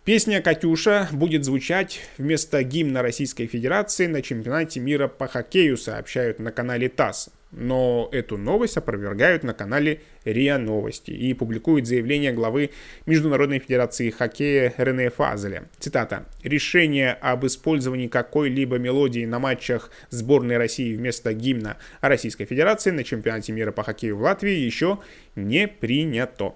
Песня 0.05 0.41
«Катюша» 0.41 1.07
будет 1.11 1.43
звучать 1.43 1.99
вместо 2.17 2.63
гимна 2.63 3.01
Российской 3.01 3.45
Федерации 3.45 4.07
на 4.07 4.21
чемпионате 4.21 4.79
мира 4.79 5.07
по 5.07 5.27
хоккею, 5.27 5.77
сообщают 5.77 6.39
на 6.39 6.51
канале 6.51 6.89
ТАСС. 6.89 7.29
Но 7.51 8.09
эту 8.11 8.37
новость 8.37 8.77
опровергают 8.77 9.43
на 9.43 9.53
канале 9.53 10.01
РИА 10.23 10.57
Новости 10.57 11.11
и 11.11 11.33
публикуют 11.33 11.85
заявление 11.85 12.31
главы 12.31 12.69
Международной 13.07 13.59
Федерации 13.59 14.09
Хоккея 14.09 14.73
Рене 14.77 15.09
Фазеля. 15.09 15.67
Цитата. 15.79 16.25
«Решение 16.43 17.13
об 17.13 17.45
использовании 17.45 18.07
какой-либо 18.07 18.77
мелодии 18.77 19.25
на 19.25 19.39
матчах 19.39 19.91
сборной 20.11 20.57
России 20.57 20.95
вместо 20.95 21.33
гимна 21.33 21.77
Российской 22.01 22.45
Федерации 22.45 22.91
на 22.91 23.03
чемпионате 23.03 23.51
мира 23.51 23.71
по 23.71 23.83
хоккею 23.83 24.17
в 24.17 24.21
Латвии 24.21 24.53
еще 24.53 24.99
не 25.35 25.67
принято». 25.67 26.55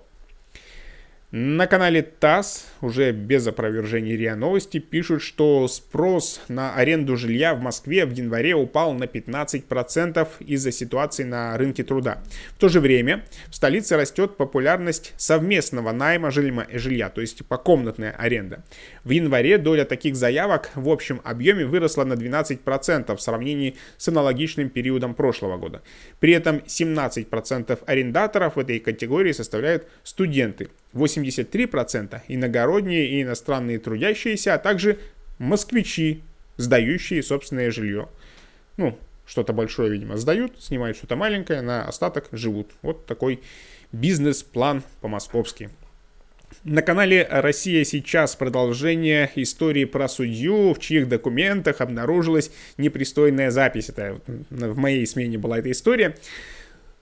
На 1.36 1.66
канале 1.66 2.04
ТАСС, 2.04 2.68
уже 2.82 3.12
без 3.12 3.48
опровержений 3.48 4.16
РИА 4.16 4.36
Новости, 4.36 4.78
пишут, 4.78 5.24
что 5.24 5.68
спрос 5.68 6.40
на 6.48 6.76
аренду 6.76 7.18
жилья 7.18 7.56
в 7.56 7.60
Москве 7.60 8.06
в 8.06 8.12
январе 8.12 8.54
упал 8.54 8.94
на 8.94 9.06
15% 9.06 10.28
из-за 10.42 10.72
ситуации 10.72 11.24
на 11.24 11.58
рынке 11.58 11.84
труда. 11.84 12.22
В 12.50 12.60
то 12.60 12.70
же 12.70 12.80
время 12.80 13.26
в 13.48 13.56
столице 13.56 13.98
растет 13.98 14.38
популярность 14.38 15.16
совместного 15.18 15.92
найма 15.92 16.30
жилья, 16.30 17.10
то 17.10 17.20
есть 17.20 17.44
покомнатная 17.48 18.12
аренда. 18.12 18.64
В 19.04 19.10
январе 19.10 19.58
доля 19.58 19.86
таких 19.86 20.16
заявок 20.16 20.70
в 20.76 20.88
общем 20.88 21.20
объеме 21.24 21.66
выросла 21.66 22.04
на 22.04 22.14
12% 22.14 23.16
в 23.16 23.20
сравнении 23.20 23.76
с 23.98 24.08
аналогичным 24.08 24.70
периодом 24.70 25.16
прошлого 25.16 25.58
года. 25.58 25.82
При 26.20 26.34
этом 26.34 26.58
17% 26.58 27.80
арендаторов 27.88 28.56
в 28.56 28.60
этой 28.60 28.78
категории 28.78 29.32
составляют 29.32 29.88
студенты. 30.04 30.70
83% 30.94 32.22
иногородние 32.28 33.08
и 33.08 33.24
иностранные 33.24 33.80
трудящиеся, 33.80 34.54
а 34.54 34.58
также 34.58 35.00
москвичи, 35.40 36.22
сдающие 36.58 37.24
собственное 37.24 37.72
жилье. 37.72 38.10
Ну, 38.78 38.98
что-то 39.26 39.54
большое, 39.54 39.92
видимо, 39.92 40.18
сдают, 40.18 40.62
снимают 40.62 40.98
что-то 40.98 41.16
маленькое, 41.16 41.62
на 41.62 41.86
остаток 41.88 42.28
живут. 42.32 42.72
Вот 42.82 43.06
такой 43.06 43.42
бизнес-план 43.92 44.84
по-московски. 45.02 45.70
На 46.64 46.82
канале 46.82 47.28
«Россия 47.30 47.84
сейчас» 47.84 48.36
продолжение 48.36 49.30
истории 49.36 49.86
про 49.86 50.08
судью, 50.08 50.74
в 50.74 50.80
чьих 50.80 51.10
документах 51.10 51.82
обнаружилась 51.82 52.52
непристойная 52.78 53.52
запись. 53.52 53.90
Это 53.90 54.22
в 54.50 54.78
моей 54.78 55.06
смене 55.08 55.38
была 55.38 55.60
эта 55.60 55.72
история. 55.72 56.16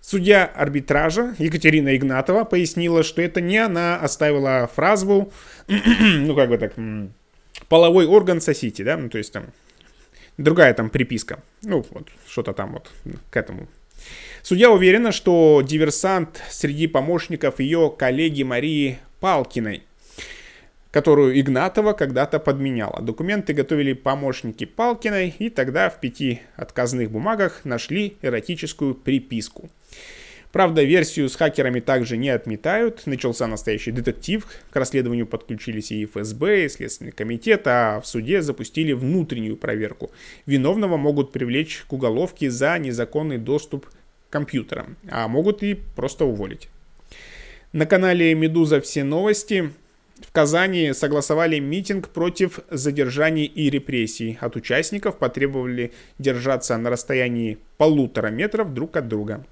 Судья 0.02 0.46
арбитража 0.46 1.36
Екатерина 1.38 1.96
Игнатова 1.96 2.44
пояснила, 2.44 3.04
что 3.04 3.22
это 3.22 3.40
не 3.40 3.60
она 3.60 3.98
оставила 3.98 4.70
фразу, 4.74 5.32
ну 5.68 6.36
как 6.36 6.50
бы 6.50 6.58
так, 6.58 6.74
половой 7.70 8.08
орган 8.08 8.42
сосите, 8.42 8.84
да, 8.84 8.98
ну 8.98 9.10
то 9.10 9.20
есть 9.20 9.32
там 9.32 9.46
другая 10.38 10.74
там 10.74 10.90
приписка, 10.90 11.44
ну 11.62 11.86
вот 11.92 12.10
что-то 12.28 12.54
там 12.54 12.74
вот 12.74 12.92
к 13.30 13.38
этому. 13.38 13.68
Судья 14.42 14.72
уверена, 14.72 15.12
что 15.12 15.62
диверсант 15.64 16.42
среди 16.50 16.88
помощников 16.88 17.60
ее 17.60 17.94
коллеги 17.96 18.42
Марии 18.42 18.98
Палкиной, 19.20 19.84
которую 20.92 21.40
Игнатова 21.40 21.94
когда-то 21.94 22.40
подменяла. 22.40 23.02
Документы 23.02 23.54
готовили 23.54 23.94
помощники 23.94 24.66
Палкиной, 24.66 25.34
и 25.40 25.50
тогда 25.50 25.90
в 25.90 26.00
пяти 26.00 26.42
отказных 26.58 27.10
бумагах 27.10 27.62
нашли 27.64 28.18
эротическую 28.22 28.94
приписку. 28.94 29.70
Правда, 30.52 30.84
версию 30.84 31.30
с 31.30 31.38
хакерами 31.38 31.80
также 31.80 32.18
не 32.18 32.30
отметают. 32.30 33.08
Начался 33.08 33.48
настоящий 33.48 33.92
детектив. 33.92 34.46
К 34.70 34.76
расследованию 34.76 35.26
подключились 35.26 35.94
и 35.94 36.06
ФСБ, 36.06 36.66
и 36.66 36.70
Следственный 36.70 37.14
комитет, 37.14 37.62
а 37.68 38.02
в 38.02 38.08
суде 38.08 38.42
запустили 38.42 38.92
внутреннюю 38.92 39.56
проверку. 39.56 40.12
Виновного 40.46 40.98
могут 40.98 41.32
привлечь 41.32 41.86
к 41.88 41.94
уголовке 41.94 42.52
за 42.52 42.78
незаконный 42.80 43.38
доступ 43.38 43.86
к 43.86 43.94
компьютерам, 44.30 44.98
а 45.10 45.30
могут 45.30 45.64
и 45.64 45.80
просто 45.96 46.26
уволить. 46.26 46.68
На 47.72 47.86
канале 47.86 48.36
«Медуза. 48.36 48.82
Все 48.82 49.06
новости» 49.06 49.72
в 50.26 50.32
Казани 50.32 50.94
согласовали 50.94 51.60
митинг 51.60 52.10
против 52.10 52.60
задержаний 52.70 53.46
и 53.46 53.70
репрессий. 53.70 54.38
От 54.42 54.56
участников 54.56 55.18
потребовали 55.18 55.92
держаться 56.20 56.78
на 56.78 56.90
расстоянии 56.90 57.58
полутора 57.78 58.28
метров 58.28 58.74
друг 58.74 58.98
от 58.98 59.08
друга. 59.08 59.46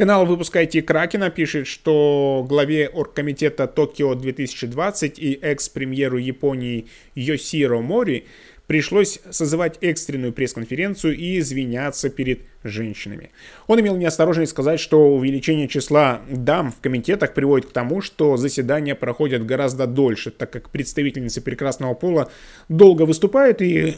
Канал 0.00 0.24
«Выпускайте 0.24 0.80
Кракена» 0.80 1.28
пишет, 1.28 1.66
что 1.66 2.46
главе 2.48 2.88
оргкомитета 2.88 3.66
Токио 3.66 4.14
2020 4.14 5.18
и 5.18 5.34
экс-премьеру 5.42 6.16
Японии 6.16 6.86
Йосиро 7.14 7.80
Мори 7.80 8.24
пришлось 8.70 9.18
созывать 9.30 9.78
экстренную 9.80 10.32
пресс-конференцию 10.32 11.16
и 11.16 11.40
извиняться 11.40 12.08
перед 12.08 12.42
женщинами. 12.62 13.30
Он 13.66 13.80
имел 13.80 13.96
неосторожность 13.96 14.52
сказать, 14.52 14.78
что 14.78 15.08
увеличение 15.12 15.66
числа 15.66 16.20
дам 16.30 16.70
в 16.70 16.80
комитетах 16.80 17.34
приводит 17.34 17.68
к 17.68 17.72
тому, 17.72 18.00
что 18.00 18.36
заседания 18.36 18.94
проходят 18.94 19.44
гораздо 19.44 19.88
дольше, 19.88 20.30
так 20.30 20.52
как 20.52 20.70
представительницы 20.70 21.40
прекрасного 21.40 21.94
пола 21.94 22.30
долго 22.68 23.02
выступают 23.02 23.60
и... 23.60 23.96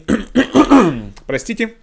Простите, 1.27 1.75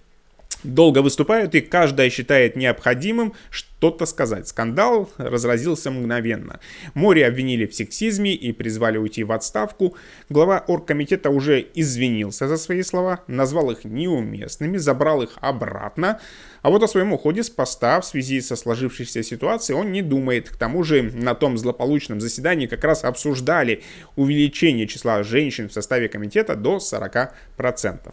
долго 0.62 1.02
выступают, 1.02 1.54
и 1.54 1.60
каждая 1.60 2.10
считает 2.10 2.56
необходимым 2.56 3.34
что-то 3.50 4.06
сказать. 4.06 4.48
Скандал 4.48 5.10
разразился 5.16 5.90
мгновенно. 5.90 6.60
Море 6.94 7.26
обвинили 7.26 7.66
в 7.66 7.74
сексизме 7.74 8.34
и 8.34 8.52
призвали 8.52 8.98
уйти 8.98 9.24
в 9.24 9.32
отставку. 9.32 9.96
Глава 10.28 10.64
оргкомитета 10.66 11.30
уже 11.30 11.66
извинился 11.74 12.48
за 12.48 12.56
свои 12.56 12.82
слова, 12.82 13.20
назвал 13.26 13.70
их 13.70 13.84
неуместными, 13.84 14.76
забрал 14.76 15.22
их 15.22 15.38
обратно. 15.40 16.20
А 16.62 16.70
вот 16.70 16.82
о 16.82 16.88
своем 16.88 17.12
уходе 17.12 17.42
с 17.42 17.48
поста 17.48 18.00
в 18.00 18.04
связи 18.04 18.40
со 18.40 18.54
сложившейся 18.54 19.22
ситуацией 19.22 19.78
он 19.78 19.92
не 19.92 20.02
думает. 20.02 20.50
К 20.50 20.56
тому 20.56 20.82
же 20.84 21.02
на 21.02 21.34
том 21.34 21.56
злополучном 21.56 22.20
заседании 22.20 22.66
как 22.66 22.84
раз 22.84 23.04
обсуждали 23.04 23.82
увеличение 24.16 24.86
числа 24.86 25.22
женщин 25.22 25.68
в 25.68 25.72
составе 25.72 26.08
комитета 26.08 26.54
до 26.54 26.76
40%. 26.76 28.12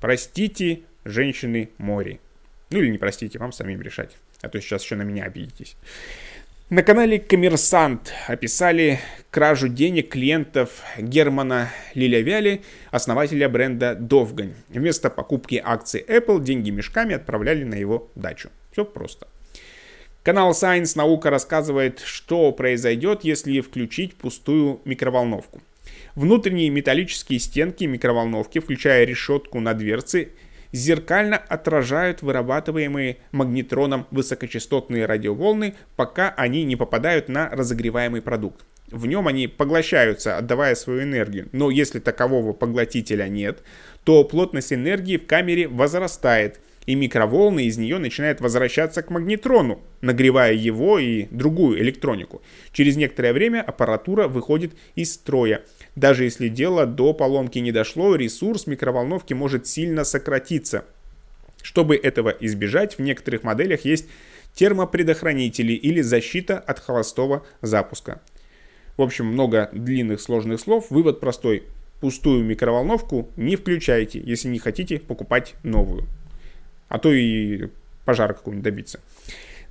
Простите, 0.00 0.80
женщины 1.06 1.70
море. 1.78 2.18
Ну 2.70 2.78
или 2.78 2.88
не 2.88 2.98
простите, 2.98 3.38
вам 3.38 3.52
самим 3.52 3.80
решать. 3.80 4.16
А 4.42 4.48
то 4.48 4.60
сейчас 4.60 4.82
еще 4.82 4.96
на 4.96 5.02
меня 5.02 5.24
обидитесь. 5.24 5.76
На 6.68 6.82
канале 6.82 7.20
Коммерсант 7.20 8.12
описали 8.26 8.98
кражу 9.30 9.68
денег 9.68 10.08
клиентов 10.08 10.82
Германа 10.98 11.70
Лилявяли, 11.94 12.62
основателя 12.90 13.48
бренда 13.48 13.94
Довгань. 13.94 14.54
Вместо 14.68 15.08
покупки 15.08 15.62
акций 15.64 16.04
Apple 16.06 16.42
деньги 16.42 16.70
мешками 16.70 17.14
отправляли 17.14 17.62
на 17.62 17.74
его 17.74 18.10
дачу. 18.16 18.50
Все 18.72 18.84
просто. 18.84 19.28
Канал 20.24 20.50
Science 20.50 20.96
Наука 20.96 21.30
рассказывает, 21.30 22.00
что 22.00 22.50
произойдет, 22.50 23.22
если 23.22 23.60
включить 23.60 24.16
пустую 24.16 24.80
микроволновку. 24.84 25.62
Внутренние 26.16 26.70
металлические 26.70 27.38
стенки 27.38 27.84
микроволновки, 27.84 28.58
включая 28.58 29.04
решетку 29.04 29.60
на 29.60 29.72
дверце, 29.72 30.30
зеркально 30.72 31.36
отражают 31.36 32.22
вырабатываемые 32.22 33.18
магнитроном 33.32 34.06
высокочастотные 34.10 35.06
радиоволны, 35.06 35.74
пока 35.96 36.30
они 36.36 36.64
не 36.64 36.76
попадают 36.76 37.28
на 37.28 37.48
разогреваемый 37.50 38.22
продукт. 38.22 38.64
В 38.90 39.06
нем 39.06 39.26
они 39.26 39.48
поглощаются, 39.48 40.36
отдавая 40.36 40.74
свою 40.74 41.02
энергию. 41.02 41.48
Но 41.52 41.70
если 41.70 41.98
такового 41.98 42.52
поглотителя 42.52 43.26
нет, 43.28 43.62
то 44.04 44.22
плотность 44.22 44.72
энергии 44.72 45.16
в 45.16 45.26
камере 45.26 45.66
возрастает, 45.66 46.60
и 46.86 46.94
микроволны 46.94 47.64
из 47.64 47.76
нее 47.78 47.98
начинают 47.98 48.40
возвращаться 48.40 49.02
к 49.02 49.10
магнитрону, 49.10 49.82
нагревая 50.00 50.52
его 50.52 51.00
и 51.00 51.26
другую 51.32 51.80
электронику. 51.82 52.42
Через 52.72 52.96
некоторое 52.96 53.32
время 53.32 53.60
аппаратура 53.60 54.28
выходит 54.28 54.74
из 54.94 55.14
строя, 55.14 55.64
даже 55.96 56.24
если 56.24 56.48
дело 56.48 56.86
до 56.86 57.14
поломки 57.14 57.58
не 57.58 57.72
дошло, 57.72 58.14
ресурс 58.14 58.66
микроволновки 58.66 59.32
может 59.32 59.66
сильно 59.66 60.04
сократиться. 60.04 60.84
Чтобы 61.62 61.96
этого 61.96 62.28
избежать, 62.28 62.98
в 62.98 63.00
некоторых 63.00 63.42
моделях 63.42 63.86
есть 63.86 64.06
термопредохранители 64.54 65.72
или 65.72 66.02
защита 66.02 66.58
от 66.58 66.80
холостого 66.80 67.46
запуска. 67.62 68.20
В 68.98 69.02
общем, 69.02 69.26
много 69.26 69.70
длинных 69.72 70.20
сложных 70.20 70.60
слов. 70.60 70.86
Вывод 70.90 71.18
простой. 71.18 71.64
Пустую 72.00 72.44
микроволновку 72.44 73.30
не 73.36 73.56
включайте, 73.56 74.20
если 74.20 74.48
не 74.48 74.58
хотите 74.58 74.98
покупать 74.98 75.54
новую. 75.62 76.06
А 76.88 76.98
то 76.98 77.10
и 77.10 77.68
пожар 78.04 78.34
какой-нибудь 78.34 78.64
добиться. 78.64 79.00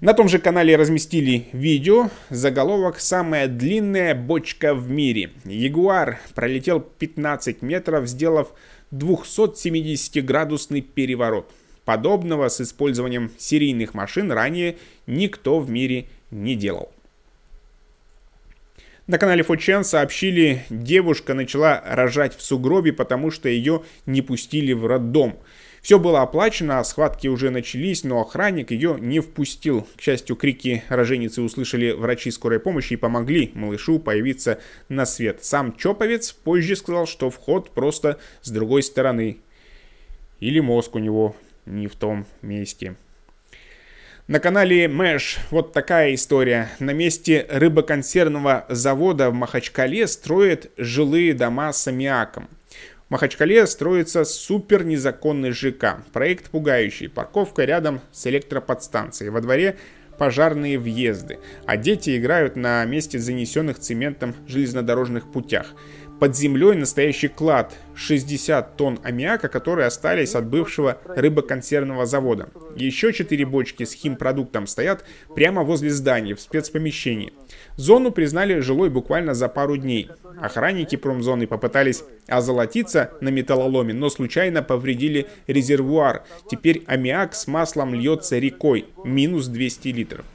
На 0.02 0.14
том 0.14 0.28
же 0.28 0.40
канале 0.40 0.76
разместили 0.76 1.48
видео, 1.54 2.10
заголовок 2.30 3.00
«Самая 3.00 3.48
длинная 3.48 4.14
бочка 4.14 4.76
в 4.76 4.90
мире». 4.90 5.30
Ягуар 5.46 6.20
пролетел 6.36 6.82
15 6.82 7.62
метров, 7.62 8.06
сделав 8.06 8.50
270-градусный 8.92 10.82
переворот. 10.82 11.50
Подобного 11.86 12.50
с 12.50 12.60
использованием 12.60 13.32
серийных 13.38 13.94
машин 13.94 14.34
ранее 14.34 14.76
никто 15.08 15.60
в 15.60 15.70
мире 15.70 16.08
не 16.30 16.56
делал. 16.56 16.92
На 19.08 19.18
канале 19.18 19.44
Фочен 19.44 19.86
сообщили, 19.86 20.66
девушка 20.70 21.34
начала 21.36 21.82
рожать 21.86 22.36
в 22.36 22.42
сугробе, 22.42 22.92
потому 22.92 23.32
что 23.32 23.48
ее 23.48 23.84
не 24.06 24.22
пустили 24.22 24.74
в 24.74 24.86
роддом. 24.88 25.38
Все 25.86 26.00
было 26.00 26.24
оплачено, 26.24 26.80
а 26.80 26.84
схватки 26.84 27.28
уже 27.28 27.52
начались, 27.52 28.04
но 28.04 28.20
охранник 28.20 28.72
ее 28.72 28.98
не 29.00 29.20
впустил. 29.20 29.88
К 29.96 30.02
счастью, 30.02 30.36
крики 30.36 30.84
роженицы 30.90 31.44
услышали 31.44 31.92
врачи 31.92 32.32
скорой 32.32 32.60
помощи 32.60 32.94
и 32.94 32.96
помогли 32.96 33.52
малышу 33.54 34.00
появиться 34.00 34.60
на 34.90 35.06
свет. 35.06 35.44
Сам 35.44 35.78
Чоповец 35.78 36.32
позже 36.32 36.76
сказал, 36.76 37.06
что 37.06 37.30
вход 37.30 37.70
просто 37.70 38.18
с 38.42 38.50
другой 38.50 38.82
стороны. 38.82 39.38
Или 40.40 40.60
мозг 40.60 40.96
у 40.96 40.98
него 40.98 41.36
не 41.68 41.86
в 41.86 41.96
том 41.96 42.26
месте. 42.42 42.96
На 44.26 44.40
канале 44.40 44.88
Мэш 44.88 45.38
вот 45.52 45.72
такая 45.72 46.16
история. 46.16 46.72
На 46.80 46.94
месте 46.94 47.46
рыбоконсервного 47.48 48.66
завода 48.70 49.30
в 49.30 49.36
Махачкале 49.36 50.08
строят 50.08 50.72
жилые 50.78 51.36
дома 51.36 51.72
с 51.72 51.88
аммиаком. 51.88 52.50
Махачкале 53.16 53.66
строится 53.66 54.26
супер 54.26 54.84
незаконный 54.84 55.52
ЖК. 55.52 56.04
Проект 56.12 56.50
пугающий. 56.50 57.08
Парковка 57.08 57.64
рядом 57.64 58.02
с 58.12 58.28
электроподстанцией. 58.28 59.32
Во 59.32 59.40
дворе 59.40 59.78
пожарные 60.18 60.78
въезды, 60.78 61.40
а 61.66 61.78
дети 61.78 62.18
играют 62.18 62.58
на 62.58 62.84
месте 62.84 63.18
занесенных 63.18 63.80
цементом 63.80 64.36
железнодорожных 64.48 65.32
путях. 65.32 65.76
Под 66.20 66.34
землей 66.34 66.76
настоящий 66.76 67.28
клад, 67.28 67.74
60 67.94 68.78
тонн 68.78 69.00
аммиака, 69.04 69.50
которые 69.50 69.88
остались 69.88 70.34
от 70.34 70.48
бывшего 70.48 70.98
рыбоконсервного 71.06 72.06
завода. 72.06 72.48
Еще 72.78 73.12
4 73.12 73.46
бочки 73.46 73.84
с 73.84 73.94
химпродуктом 73.94 74.66
стоят 74.66 75.04
прямо 75.36 75.64
возле 75.64 75.90
здания, 75.90 76.34
в 76.34 76.40
спецпомещении. 76.40 77.34
Зону 77.76 78.12
признали 78.12 78.62
жилой 78.62 78.90
буквально 78.90 79.34
за 79.34 79.50
пару 79.50 79.76
дней. 79.76 80.10
Охранники 80.40 80.96
промзоны 80.96 81.48
попытались 81.48 82.04
озолотиться 82.28 83.12
на 83.20 83.28
металлоломе, 83.28 83.94
но 83.94 84.10
случайно 84.10 84.64
повредили 84.64 85.28
резервуар. 85.48 86.24
Теперь 86.50 86.84
аммиак 86.88 87.36
с 87.36 87.46
маслом 87.46 87.94
льется 87.94 88.40
рекой, 88.40 88.86
минус 89.04 89.48
200 89.48 89.88
литров. 89.90 90.26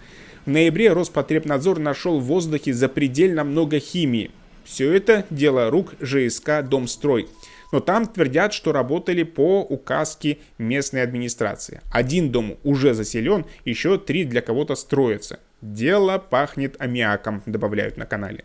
В 0.45 0.51
ноябре 0.51 0.93
Роспотребнадзор 0.93 1.79
нашел 1.79 2.19
в 2.19 2.25
воздухе 2.25 2.75
запредельно 2.75 3.45
много 3.45 3.79
химии. 3.79 4.31
Все 4.71 4.93
это 4.93 5.27
дело 5.31 5.69
рук 5.69 5.95
ЖСК 6.01 6.63
«Домстрой». 6.63 7.29
Но 7.73 7.81
там 7.81 8.07
твердят, 8.07 8.53
что 8.53 8.71
работали 8.71 9.25
по 9.25 9.63
указке 9.63 10.39
местной 10.59 11.03
администрации. 11.03 11.81
Один 11.91 12.31
дом 12.31 12.57
уже 12.63 12.95
заселен, 12.95 13.47
еще 13.65 13.99
три 13.99 14.25
для 14.25 14.43
кого-то 14.43 14.77
строятся. 14.77 15.41
Дело 15.61 16.19
пахнет 16.19 16.81
аммиаком, 16.81 17.43
добавляют 17.47 17.97
на 17.97 18.07
канале. 18.07 18.45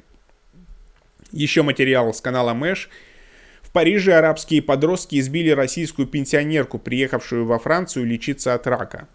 Еще 1.31 1.61
материал 1.61 2.11
с 2.11 2.21
канала 2.21 2.55
Мэш. 2.55 2.89
В 3.61 3.71
Париже 3.71 4.13
арабские 4.13 4.63
подростки 4.63 5.19
избили 5.19 5.51
российскую 5.51 6.07
пенсионерку, 6.07 6.79
приехавшую 6.79 7.45
во 7.45 7.59
Францию 7.59 8.05
лечиться 8.05 8.55
от 8.55 8.65
рака. 8.65 9.07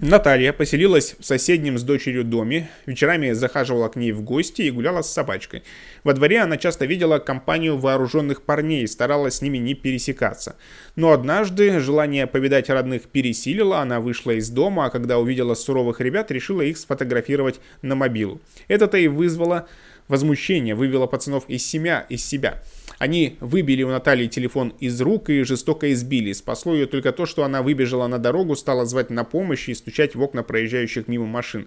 Наталья 0.00 0.54
поселилась 0.54 1.14
в 1.18 1.24
соседнем 1.24 1.76
с 1.78 1.82
дочерью 1.82 2.24
доме, 2.24 2.70
вечерами 2.86 3.32
захаживала 3.32 3.88
к 3.88 3.96
ней 3.96 4.12
в 4.12 4.22
гости 4.22 4.62
и 4.62 4.70
гуляла 4.70 5.02
с 5.02 5.12
собачкой. 5.12 5.62
Во 6.02 6.14
дворе 6.14 6.40
она 6.40 6.56
часто 6.56 6.86
видела 6.86 7.18
компанию 7.18 7.76
вооруженных 7.76 8.42
парней 8.42 8.84
и 8.84 8.86
старалась 8.86 9.36
с 9.36 9.42
ними 9.42 9.58
не 9.58 9.74
пересекаться. 9.74 10.56
Но 10.96 11.12
однажды 11.12 11.78
желание 11.78 12.26
повидать 12.26 12.70
родных 12.70 13.02
пересилило, 13.02 13.80
она 13.80 14.00
вышла 14.00 14.30
из 14.30 14.48
дома, 14.48 14.86
а 14.86 14.90
когда 14.90 15.18
увидела 15.18 15.54
суровых 15.54 16.00
ребят, 16.00 16.30
решила 16.30 16.62
их 16.62 16.78
сфотографировать 16.78 17.60
на 17.82 17.94
мобилу. 17.94 18.40
Это-то 18.68 18.96
и 18.96 19.08
вызвало 19.08 19.68
возмущение, 20.12 20.74
вывело 20.74 21.06
пацанов 21.06 21.44
из 21.48 21.66
семья, 21.66 22.04
из 22.10 22.22
себя. 22.22 22.62
Они 22.98 23.38
выбили 23.40 23.82
у 23.82 23.88
Натальи 23.88 24.26
телефон 24.26 24.74
из 24.78 25.00
рук 25.00 25.30
и 25.30 25.42
жестоко 25.42 25.90
избили. 25.90 26.34
Спасло 26.34 26.74
ее 26.74 26.86
только 26.86 27.12
то, 27.12 27.24
что 27.24 27.44
она 27.44 27.62
выбежала 27.62 28.06
на 28.08 28.18
дорогу, 28.18 28.54
стала 28.54 28.84
звать 28.84 29.08
на 29.08 29.24
помощь 29.24 29.70
и 29.70 29.74
стучать 29.74 30.14
в 30.14 30.22
окна 30.22 30.42
проезжающих 30.42 31.08
мимо 31.08 31.24
машин. 31.24 31.66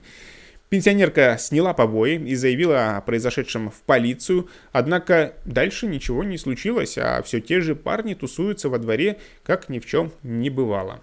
Пенсионерка 0.70 1.38
сняла 1.40 1.74
побои 1.74 2.24
и 2.24 2.36
заявила 2.36 2.98
о 2.98 3.02
произошедшем 3.02 3.72
в 3.72 3.82
полицию, 3.82 4.48
однако 4.72 5.34
дальше 5.46 5.88
ничего 5.88 6.24
не 6.24 6.38
случилось, 6.38 7.00
а 7.00 7.24
все 7.24 7.42
те 7.42 7.62
же 7.62 7.76
парни 7.76 8.14
тусуются 8.14 8.70
во 8.70 8.78
дворе, 8.78 9.18
как 9.44 9.70
ни 9.70 9.80
в 9.80 9.88
чем 9.88 10.12
не 10.22 10.52
бывало. 10.52 11.02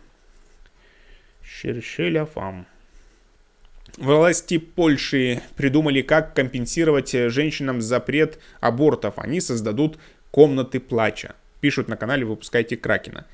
Шершеля 1.43 2.25
фам. 2.25 2.67
Власти 3.99 4.59
Польши 4.59 5.43
придумали, 5.55 6.03
как 6.03 6.35
компенсировать 6.35 7.13
женщинам 7.13 7.83
запрет 7.83 8.39
абортов. 8.61 9.15
Они 9.19 9.41
создадут 9.41 9.99
комнаты 10.31 10.81
плача. 10.81 11.35
Пишут 11.61 11.89
на 11.89 11.97
канале 11.97 12.25
«Выпускайте 12.25 12.77
Кракена». 12.77 13.27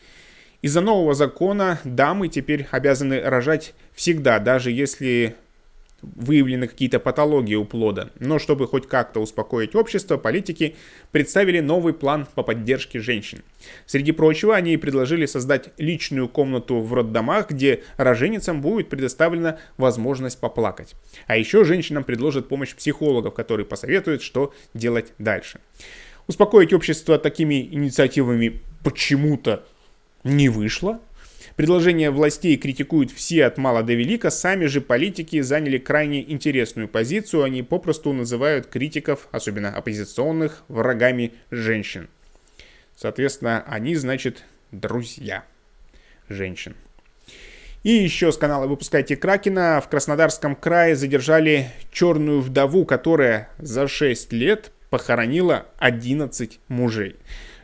Из-за 0.60 0.80
нового 0.80 1.14
закона 1.14 1.78
дамы 1.84 2.28
теперь 2.28 2.66
обязаны 2.72 3.20
рожать 3.20 3.74
всегда, 3.94 4.40
даже 4.40 4.72
если 4.72 5.36
выявлены 6.02 6.68
какие-то 6.68 7.00
патологии 7.00 7.54
у 7.54 7.64
плода. 7.64 8.10
Но 8.20 8.38
чтобы 8.38 8.66
хоть 8.66 8.86
как-то 8.86 9.20
успокоить 9.20 9.74
общество, 9.74 10.16
политики 10.16 10.76
представили 11.10 11.60
новый 11.60 11.92
план 11.92 12.26
по 12.34 12.42
поддержке 12.42 13.00
женщин. 13.00 13.42
Среди 13.86 14.12
прочего, 14.12 14.54
они 14.54 14.76
предложили 14.76 15.26
создать 15.26 15.70
личную 15.78 16.28
комнату 16.28 16.80
в 16.80 16.94
роддомах, 16.94 17.50
где 17.50 17.82
роженицам 17.96 18.60
будет 18.60 18.88
предоставлена 18.88 19.58
возможность 19.76 20.38
поплакать. 20.38 20.94
А 21.26 21.36
еще 21.36 21.64
женщинам 21.64 22.04
предложат 22.04 22.48
помощь 22.48 22.74
психологов, 22.74 23.34
которые 23.34 23.66
посоветуют, 23.66 24.22
что 24.22 24.54
делать 24.74 25.12
дальше. 25.18 25.60
Успокоить 26.28 26.72
общество 26.72 27.18
такими 27.18 27.62
инициативами 27.62 28.60
почему-то 28.84 29.64
не 30.24 30.48
вышло. 30.48 31.00
Предложения 31.58 32.12
властей 32.12 32.56
критикуют 32.56 33.10
все 33.10 33.44
от 33.44 33.58
мала 33.58 33.82
до 33.82 33.92
велика, 33.92 34.30
сами 34.30 34.66
же 34.66 34.80
политики 34.80 35.40
заняли 35.40 35.78
крайне 35.78 36.22
интересную 36.30 36.86
позицию, 36.86 37.42
они 37.42 37.64
попросту 37.64 38.12
называют 38.12 38.68
критиков, 38.68 39.26
особенно 39.32 39.74
оппозиционных, 39.74 40.62
врагами 40.68 41.32
женщин. 41.50 42.08
Соответственно, 42.94 43.64
они, 43.66 43.96
значит, 43.96 44.44
друзья 44.70 45.42
женщин. 46.28 46.76
И 47.82 47.90
еще 47.90 48.30
с 48.30 48.36
канала 48.36 48.68
«Выпускайте 48.68 49.16
Кракена» 49.16 49.82
в 49.84 49.88
Краснодарском 49.88 50.54
крае 50.54 50.94
задержали 50.94 51.72
черную 51.90 52.40
вдову, 52.40 52.84
которая 52.84 53.50
за 53.58 53.88
6 53.88 54.32
лет 54.32 54.70
похоронила 54.90 55.66
11 55.78 56.60
мужей. 56.68 57.16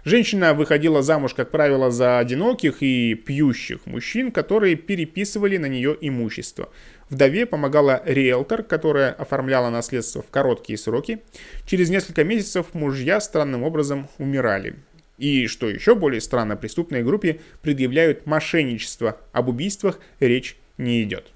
Женщина 0.05 0.53
выходила 0.53 1.03
замуж, 1.03 1.33
как 1.33 1.51
правило, 1.51 1.91
за 1.91 2.19
одиноких 2.19 2.83
и 2.83 3.15
пьющих 3.15 3.87
мужчин, 3.87 4.33
которые 4.33 4.77
переписывали 4.77 5.57
на 5.57 5.65
нее 5.65 5.97
имущество. 5.99 6.69
Вдове 7.09 7.47
помогала 7.47 8.03
риэлтор, 8.05 8.63
которая 8.65 9.13
оформляла 9.13 9.71
наследство 9.71 10.21
в 10.21 10.29
короткие 10.29 10.77
сроки. 10.77 11.23
Через 11.65 11.89
несколько 11.89 12.23
месяцев 12.23 12.75
мужья 12.75 13.19
странным 13.19 13.63
образом 13.63 14.09
умирали. 14.19 14.77
И, 15.17 15.47
что 15.47 15.71
еще 15.71 15.95
более 15.95 16.21
странно, 16.21 16.57
преступной 16.57 17.03
группе 17.03 17.41
предъявляют 17.63 18.27
мошенничество. 18.27 19.19
Об 19.33 19.49
убийствах 19.49 20.01
речь 20.21 20.57
не 20.77 21.03
идет. 21.03 21.31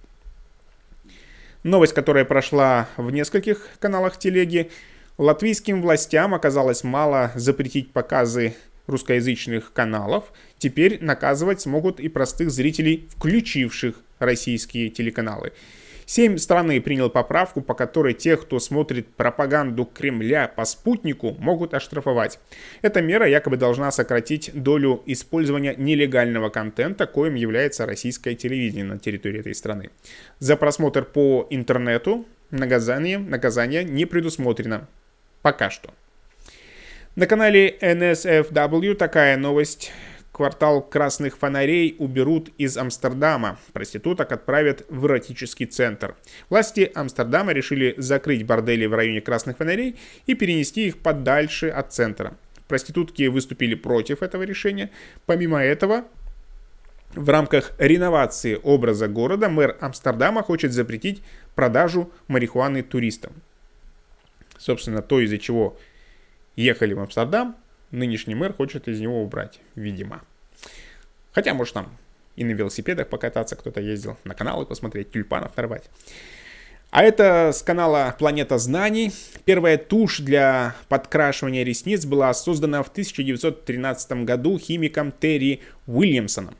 Новость, 1.62 1.94
которая 1.94 2.26
прошла 2.26 2.88
в 2.98 3.10
нескольких 3.10 3.66
каналах 3.80 4.18
телеги, 4.18 4.70
Латвийским 5.18 5.82
властям 5.82 6.32
оказалось 6.32 6.84
мало 6.84 7.32
запретить 7.34 7.90
показы 7.92 8.54
русскоязычных 8.86 9.72
каналов. 9.72 10.32
Теперь 10.58 11.02
наказывать 11.02 11.60
смогут 11.60 11.98
и 11.98 12.08
простых 12.08 12.52
зрителей, 12.52 13.08
включивших 13.16 13.96
российские 14.20 14.90
телеканалы. 14.90 15.52
Сейм 16.06 16.38
страны 16.38 16.80
принял 16.80 17.10
поправку, 17.10 17.60
по 17.60 17.74
которой 17.74 18.14
тех, 18.14 18.42
кто 18.42 18.60
смотрит 18.60 19.08
пропаганду 19.08 19.84
Кремля 19.84 20.46
по 20.46 20.64
спутнику, 20.64 21.36
могут 21.40 21.74
оштрафовать. 21.74 22.38
Эта 22.80 23.02
мера 23.02 23.28
якобы 23.28 23.56
должна 23.56 23.90
сократить 23.90 24.52
долю 24.54 25.02
использования 25.04 25.74
нелегального 25.76 26.48
контента, 26.48 27.08
коим 27.08 27.34
является 27.34 27.86
российское 27.86 28.36
телевидение 28.36 28.84
на 28.84 29.00
территории 29.00 29.40
этой 29.40 29.54
страны. 29.56 29.90
За 30.38 30.56
просмотр 30.56 31.04
по 31.04 31.46
интернету 31.50 32.24
наказание, 32.52 33.18
наказание 33.18 33.82
не 33.82 34.06
предусмотрено. 34.06 34.86
Пока 35.48 35.70
что. 35.70 35.94
На 37.16 37.26
канале 37.26 37.78
NSFW 37.80 38.94
такая 38.96 39.38
новость. 39.38 39.92
Квартал 40.30 40.82
красных 40.82 41.38
фонарей 41.38 41.96
уберут 41.98 42.50
из 42.58 42.76
Амстердама. 42.76 43.58
Проституток 43.72 44.30
отправят 44.30 44.84
в 44.90 45.06
эротический 45.06 45.64
центр. 45.64 46.16
Власти 46.50 46.92
Амстердама 46.94 47.52
решили 47.52 47.94
закрыть 47.96 48.44
бордели 48.44 48.84
в 48.84 48.92
районе 48.92 49.22
красных 49.22 49.56
фонарей 49.56 49.96
и 50.26 50.34
перенести 50.34 50.88
их 50.88 50.98
подальше 50.98 51.70
от 51.70 51.94
центра. 51.94 52.36
Проститутки 52.66 53.26
выступили 53.28 53.74
против 53.74 54.22
этого 54.22 54.42
решения. 54.42 54.90
Помимо 55.24 55.64
этого, 55.64 56.04
в 57.14 57.26
рамках 57.30 57.72
реновации 57.78 58.60
образа 58.62 59.08
города 59.08 59.48
мэр 59.48 59.78
Амстердама 59.80 60.42
хочет 60.42 60.74
запретить 60.74 61.22
продажу 61.54 62.12
марихуаны 62.26 62.82
туристам. 62.82 63.32
Собственно, 64.58 65.02
то, 65.02 65.20
из-за 65.20 65.38
чего 65.38 65.76
ехали 66.56 66.92
в 66.92 67.00
Амстердам, 67.00 67.56
нынешний 67.90 68.34
мэр 68.34 68.52
хочет 68.52 68.88
из 68.88 69.00
него 69.00 69.22
убрать, 69.22 69.60
видимо. 69.74 70.22
Хотя, 71.32 71.54
может, 71.54 71.74
там 71.74 71.96
и 72.36 72.44
на 72.44 72.52
велосипедах 72.52 73.08
покататься 73.08 73.56
кто-то 73.56 73.80
ездил, 73.80 74.16
на 74.24 74.34
каналы 74.34 74.64
посмотреть, 74.64 75.10
тюльпанов 75.10 75.56
нарвать. 75.56 75.90
А 76.90 77.02
это 77.02 77.50
с 77.52 77.62
канала 77.62 78.14
«Планета 78.18 78.58
знаний». 78.58 79.12
Первая 79.44 79.76
тушь 79.76 80.20
для 80.20 80.74
подкрашивания 80.88 81.62
ресниц 81.62 82.06
была 82.06 82.32
создана 82.32 82.82
в 82.82 82.88
1913 82.88 84.24
году 84.24 84.58
химиком 84.58 85.12
Терри 85.12 85.60
Уильямсоном. 85.86 86.54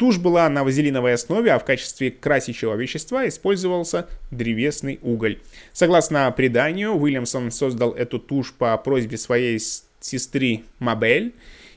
Тушь 0.00 0.16
была 0.16 0.48
на 0.48 0.64
вазелиновой 0.64 1.12
основе, 1.12 1.52
а 1.52 1.58
в 1.58 1.64
качестве 1.66 2.10
красящего 2.10 2.74
вещества 2.74 3.28
использовался 3.28 4.08
древесный 4.30 4.98
уголь. 5.02 5.40
Согласно 5.74 6.32
преданию, 6.34 6.94
Уильямсон 6.94 7.50
создал 7.50 7.92
эту 7.92 8.18
тушь 8.18 8.54
по 8.54 8.74
просьбе 8.78 9.18
своей 9.18 9.60
сестры 10.00 10.62
Мабель, 10.78 11.34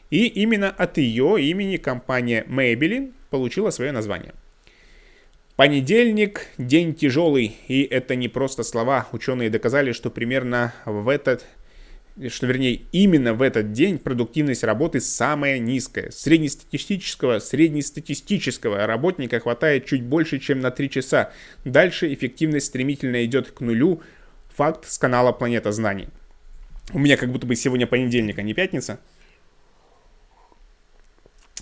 и 0.09 0.27
именно 0.27 0.69
от 0.69 0.99
ее 0.99 1.35
имени 1.41 1.75
компания 1.75 2.45
Maybelline 2.47 3.11
получила 3.29 3.71
свое 3.71 3.91
название. 3.91 4.33
Понедельник– 5.57 6.47
день 6.57 6.95
тяжелый, 6.95 7.57
и 7.67 7.83
это 7.83 8.15
не 8.15 8.29
просто 8.29 8.63
слова. 8.63 9.05
Ученые 9.11 9.49
доказали, 9.49 9.91
что 9.91 10.09
примерно 10.09 10.73
в 10.85 11.09
этот 11.09 11.45
что 12.29 12.45
вернее 12.45 12.81
именно 12.91 13.33
в 13.33 13.41
этот 13.41 13.71
день 13.71 13.97
продуктивность 13.97 14.63
работы 14.63 15.01
самая 15.01 15.57
низкая. 15.59 16.11
Среднестатистического, 16.11 17.39
среднестатистического 17.39 18.85
работника 18.85 19.39
хватает 19.39 19.85
чуть 19.85 20.03
больше, 20.03 20.39
чем 20.39 20.59
на 20.59 20.71
3 20.71 20.89
часа. 20.89 21.31
Дальше 21.65 22.13
эффективность 22.13 22.67
стремительно 22.67 23.25
идет 23.25 23.51
к 23.51 23.61
нулю. 23.61 24.01
Факт 24.55 24.87
с 24.87 24.99
канала 24.99 25.31
Планета 25.31 25.71
Знаний. 25.71 26.09
У 26.91 26.99
меня 26.99 27.17
как 27.17 27.31
будто 27.31 27.47
бы 27.47 27.55
сегодня 27.55 27.87
понедельник, 27.87 28.37
а 28.37 28.43
не 28.43 28.53
пятница. 28.53 28.99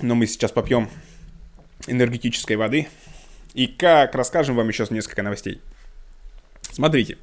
Но 0.01 0.15
мы 0.15 0.27
сейчас 0.27 0.51
попьем 0.51 0.89
энергетической 1.87 2.57
воды. 2.57 2.87
И 3.53 3.67
как 3.67 4.15
расскажем 4.15 4.55
вам 4.55 4.67
еще 4.67 4.85
несколько 4.89 5.23
новостей. 5.23 5.61
Смотрите. 6.61 7.17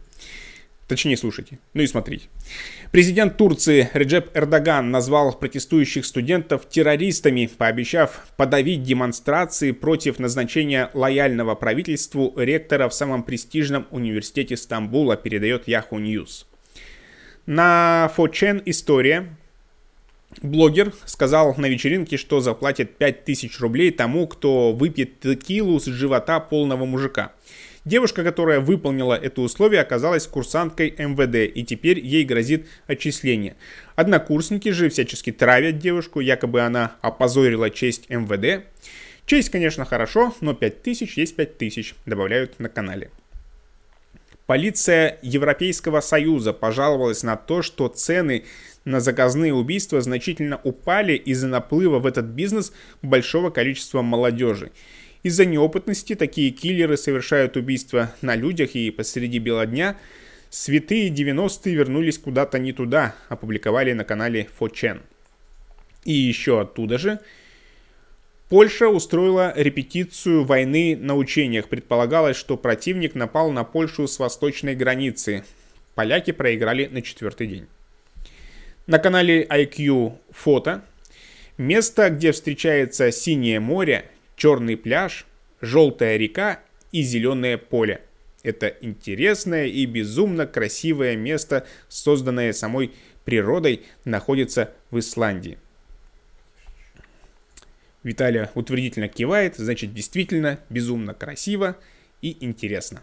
Точнее, 0.89 1.19
слушайте. 1.19 1.59
Ну 1.75 1.83
и 1.83 1.87
смотрите. 1.87 2.29
Президент 2.93 3.37
Турции 3.37 3.91
Реджеп 3.93 4.35
Эрдоган 4.35 4.91
назвал 4.91 5.35
протестующих 5.35 6.07
студентов 6.07 6.67
террористами, 6.67 7.45
пообещав 7.47 8.27
подавить 8.39 8.83
демонстрации 8.85 9.73
против 9.73 10.19
назначения 10.19 10.91
лояльного 10.95 11.55
правительству 11.55 12.33
ректора 12.37 12.89
в 12.89 12.95
самом 12.95 13.23
престижном 13.23 13.87
университете 13.91 14.57
Стамбула, 14.57 15.19
передает 15.19 15.69
Yahoo 15.69 16.01
News. 16.01 16.47
На 17.45 18.11
Фочен 18.17 18.63
история. 18.65 19.37
Блогер 20.41 20.95
сказал 21.05 21.55
на 21.57 21.67
вечеринке, 21.67 22.17
что 22.17 22.41
заплатит 22.41 22.97
5000 22.97 23.61
рублей 23.61 23.91
тому, 23.91 24.27
кто 24.27 24.73
выпьет 24.73 25.21
текилу 25.21 25.81
с 25.81 25.85
живота 25.85 26.41
полного 26.41 26.87
мужика. 26.87 27.33
Девушка, 27.89 28.23
которая 28.23 28.61
выполнила 28.61 29.15
это 29.15 29.41
условие, 29.41 29.81
оказалась 29.81 30.27
курсанткой 30.27 30.95
МВД, 30.99 31.51
и 31.57 31.65
теперь 31.65 31.99
ей 31.99 32.23
грозит 32.23 32.67
отчисление. 32.87 33.57
Однокурсники 33.97 34.69
же 34.73 34.91
всячески 34.91 35.33
травят 35.33 35.79
девушку, 35.79 36.21
якобы 36.21 36.61
она 36.61 36.97
опозорила 37.01 37.71
честь 37.71 38.11
МВД. 38.11 38.67
Честь, 39.25 39.49
конечно, 39.49 39.87
хорошо, 39.87 40.35
но 40.43 40.53
5000 40.53 41.17
есть 41.17 41.35
5000, 41.35 41.95
добавляют 42.05 42.61
на 42.61 42.69
канале. 42.69 43.11
Полиция 44.45 45.19
Европейского 45.23 46.03
Союза 46.03 46.53
пожаловалась 46.53 47.23
на 47.23 47.37
то, 47.37 47.63
что 47.63 47.89
цены 47.89 48.45
на 48.85 49.01
заказные 49.01 49.55
убийства 49.55 50.03
значительно 50.03 50.61
упали 50.63 51.15
из-за 51.15 51.47
наплыва 51.47 52.01
в 52.01 52.07
этот 52.07 52.27
бизнес 52.27 52.71
большого 53.01 53.49
количества 53.49 54.03
молодежи. 54.03 54.73
Из-за 55.23 55.45
неопытности 55.45 56.15
такие 56.15 56.51
киллеры 56.51 56.97
совершают 56.97 57.57
убийства 57.57 58.15
на 58.23 58.37
людях 58.37 58.75
и 58.75 58.91
посреди 58.91 59.39
бела 59.39 59.67
дня. 59.67 59.97
Святые 60.51 61.11
90-е 61.11 61.75
вернулись 61.75 62.19
куда-то 62.19 62.59
не 62.59 62.73
туда, 62.73 63.15
опубликовали 63.29 63.93
на 63.93 64.05
канале 64.05 64.49
4 64.59 65.01
И 66.05 66.13
еще 66.13 66.61
оттуда 66.61 66.99
же. 66.99 67.19
Польша 68.49 68.89
устроила 68.89 69.53
репетицию 69.55 70.45
войны 70.45 70.97
на 70.97 71.17
учениях. 71.17 71.69
Предполагалось, 71.69 72.37
что 72.37 72.57
противник 72.57 73.15
напал 73.15 73.51
на 73.51 73.65
Польшу 73.65 74.07
с 74.07 74.19
восточной 74.19 74.75
границы. 74.75 75.45
Поляки 75.95 76.31
проиграли 76.31 76.87
на 76.87 77.03
четвертый 77.03 77.47
день. 77.47 77.67
На 78.87 78.99
канале 78.99 79.45
IQ 79.45 80.15
фото. 80.31 80.83
Место, 81.59 82.09
где 82.09 82.33
встречается 82.33 83.11
синее 83.11 83.61
море, 83.61 84.07
черный 84.39 84.79
пляж, 84.79 85.27
желтая 85.61 86.17
река 86.17 86.61
и 86.93 87.03
зеленое 87.03 87.59
поле. 87.59 88.01
Это 88.43 88.69
интересное 88.81 89.67
и 89.67 89.85
безумно 89.85 90.47
красивое 90.47 91.17
место, 91.17 91.67
созданное 91.89 92.53
самой 92.53 92.93
природой, 93.25 93.83
находится 94.05 94.73
в 94.91 94.99
Исландии. 94.99 95.59
Виталия 98.05 98.51
утвердительно 98.55 99.09
кивает, 99.09 99.57
значит 99.57 99.93
действительно 99.93 100.61
безумно 100.71 101.13
красиво 101.13 101.77
и 102.23 102.37
интересно. 102.41 103.03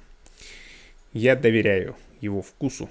Я 1.13 1.35
доверяю 1.35 1.95
его 2.21 2.41
вкусу. 2.41 2.89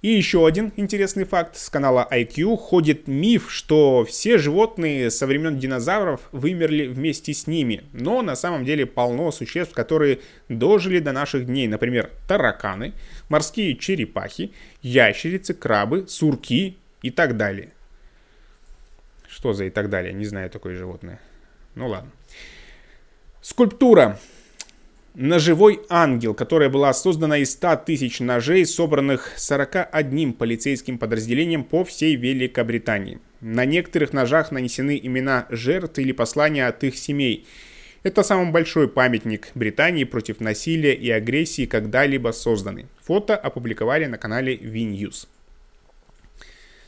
И 0.00 0.08
еще 0.08 0.46
один 0.46 0.72
интересный 0.76 1.24
факт. 1.24 1.56
С 1.56 1.68
канала 1.70 2.06
IQ 2.10 2.56
ходит 2.56 3.08
миф, 3.08 3.50
что 3.50 4.04
все 4.04 4.38
животные 4.38 5.10
со 5.10 5.26
времен 5.26 5.58
динозавров 5.58 6.20
вымерли 6.30 6.86
вместе 6.86 7.34
с 7.34 7.48
ними. 7.48 7.82
Но 7.92 8.22
на 8.22 8.36
самом 8.36 8.64
деле 8.64 8.86
полно 8.86 9.32
существ, 9.32 9.74
которые 9.74 10.20
дожили 10.48 11.00
до 11.00 11.10
наших 11.10 11.46
дней. 11.46 11.66
Например, 11.66 12.10
тараканы, 12.28 12.92
морские 13.28 13.76
черепахи, 13.76 14.52
ящерицы, 14.82 15.52
крабы, 15.52 16.06
сурки 16.06 16.76
и 17.02 17.10
так 17.10 17.36
далее. 17.36 17.72
Что 19.28 19.52
за 19.52 19.64
и 19.64 19.70
так 19.70 19.90
далее? 19.90 20.12
Не 20.12 20.26
знаю 20.26 20.48
такое 20.48 20.76
животное. 20.76 21.20
Ну 21.74 21.88
ладно. 21.88 22.12
Скульптура 23.40 24.18
ножевой 25.18 25.80
ангел, 25.88 26.32
которая 26.32 26.70
была 26.70 26.94
создана 26.94 27.38
из 27.38 27.50
100 27.52 27.76
тысяч 27.86 28.20
ножей, 28.20 28.64
собранных 28.64 29.32
41 29.36 30.32
полицейским 30.32 30.96
подразделением 30.96 31.64
по 31.64 31.84
всей 31.84 32.14
Великобритании. 32.14 33.18
На 33.40 33.64
некоторых 33.64 34.12
ножах 34.12 34.52
нанесены 34.52 34.98
имена 35.02 35.46
жертв 35.50 35.98
или 35.98 36.12
послания 36.12 36.68
от 36.68 36.84
их 36.84 36.96
семей. 36.96 37.46
Это 38.04 38.22
самый 38.22 38.52
большой 38.52 38.88
памятник 38.88 39.48
Британии 39.56 40.04
против 40.04 40.38
насилия 40.38 40.94
и 40.94 41.10
агрессии, 41.10 41.66
когда-либо 41.66 42.30
созданный. 42.30 42.86
Фото 43.02 43.36
опубликовали 43.36 44.06
на 44.06 44.18
канале 44.18 44.56
V-News. 44.56 45.26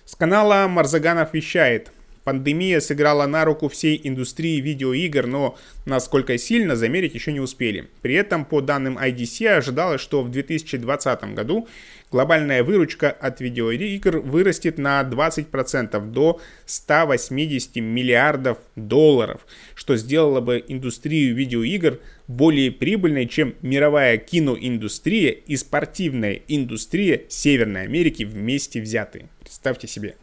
С 0.04 0.14
канала 0.14 0.68
Марзаганов 0.68 1.34
вещает– 1.34 1.90
Пандемия 2.24 2.80
сыграла 2.80 3.26
на 3.26 3.44
руку 3.44 3.68
всей 3.68 4.00
индустрии 4.04 4.60
видеоигр, 4.60 5.26
но 5.26 5.56
насколько 5.86 6.36
сильно 6.36 6.76
замерить 6.76 7.14
еще 7.14 7.32
не 7.32 7.40
успели. 7.40 7.88
При 8.02 8.14
этом, 8.14 8.44
по 8.44 8.60
данным 8.60 8.98
IDC, 8.98 9.48
ожидалось, 9.48 10.00
что 10.00 10.22
в 10.22 10.30
2020 10.30 11.34
году 11.34 11.66
глобальная 12.10 12.62
выручка 12.62 13.10
от 13.10 13.40
видеоигр 13.40 14.18
вырастет 14.18 14.76
на 14.76 15.02
20% 15.02 16.10
до 16.10 16.40
180 16.66 17.76
миллиардов 17.76 18.58
долларов, 18.76 19.46
что 19.74 19.96
сделало 19.96 20.40
бы 20.40 20.62
индустрию 20.68 21.34
видеоигр 21.34 22.00
более 22.28 22.70
прибыльной, 22.70 23.26
чем 23.26 23.54
мировая 23.62 24.18
киноиндустрия 24.18 25.30
и 25.30 25.56
спортивная 25.56 26.40
индустрия 26.48 27.22
Северной 27.28 27.82
Америки 27.82 28.24
вместе 28.24 28.80
взятые. 28.80 29.28
Представьте 29.40 29.88
себе. 29.88 30.16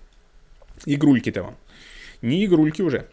Игрульки-то 0.85 1.41
вам 1.41 1.57
не 2.21 2.45
игрульки 2.45 2.81
уже. 2.81 3.07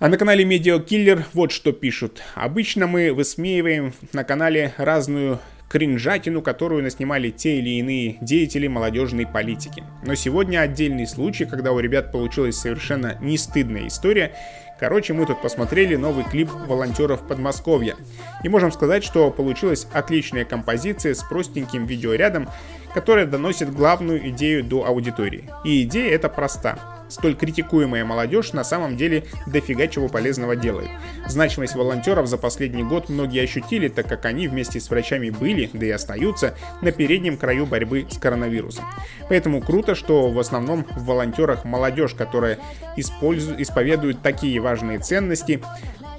А 0.00 0.08
на 0.08 0.18
канале 0.18 0.44
Media 0.44 0.84
Killer 0.84 1.24
вот 1.32 1.52
что 1.52 1.72
пишут. 1.72 2.22
Обычно 2.34 2.86
мы 2.86 3.12
высмеиваем 3.12 3.94
на 4.12 4.24
канале 4.24 4.74
разную 4.76 5.40
кринжатину, 5.68 6.42
которую 6.42 6.82
наснимали 6.82 7.30
те 7.30 7.58
или 7.58 7.78
иные 7.80 8.18
деятели 8.20 8.66
молодежной 8.66 9.26
политики. 9.26 9.82
Но 10.04 10.14
сегодня 10.14 10.60
отдельный 10.60 11.06
случай, 11.06 11.46
когда 11.46 11.72
у 11.72 11.80
ребят 11.80 12.12
получилась 12.12 12.56
совершенно 12.56 13.18
не 13.20 13.38
стыдная 13.38 13.88
история. 13.88 14.34
Короче, 14.78 15.14
мы 15.14 15.26
тут 15.26 15.40
посмотрели 15.40 15.96
новый 15.96 16.24
клип 16.24 16.50
волонтеров 16.50 17.26
Подмосковья. 17.26 17.96
И 18.42 18.48
можем 18.48 18.72
сказать, 18.72 19.04
что 19.04 19.30
получилась 19.30 19.86
отличная 19.92 20.44
композиция 20.44 21.14
с 21.14 21.22
простеньким 21.22 21.86
видеорядом, 21.86 22.48
которая 22.92 23.26
доносит 23.26 23.72
главную 23.72 24.28
идею 24.30 24.64
до 24.64 24.84
аудитории. 24.84 25.48
И 25.64 25.82
идея 25.82 26.10
эта 26.14 26.28
проста 26.28 27.03
столь 27.14 27.36
критикуемая 27.36 28.04
молодежь 28.04 28.52
на 28.52 28.64
самом 28.64 28.96
деле 28.96 29.24
дофига 29.46 29.86
чего 29.86 30.08
полезного 30.08 30.56
делает. 30.56 30.90
Значимость 31.26 31.74
волонтеров 31.74 32.26
за 32.26 32.36
последний 32.36 32.82
год 32.82 33.08
многие 33.08 33.42
ощутили, 33.42 33.88
так 33.88 34.08
как 34.08 34.24
они 34.26 34.48
вместе 34.48 34.80
с 34.80 34.90
врачами 34.90 35.30
были, 35.30 35.70
да 35.72 35.86
и 35.86 35.90
остаются, 35.90 36.54
на 36.82 36.92
переднем 36.92 37.36
краю 37.36 37.66
борьбы 37.66 38.06
с 38.10 38.18
коронавирусом. 38.18 38.84
Поэтому 39.28 39.62
круто, 39.62 39.94
что 39.94 40.30
в 40.30 40.38
основном 40.38 40.84
в 40.96 41.04
волонтерах 41.04 41.64
молодежь, 41.64 42.14
которая 42.14 42.58
использует, 42.96 43.60
исповедует 43.60 44.20
такие 44.20 44.60
важные 44.60 44.98
ценности, 44.98 45.62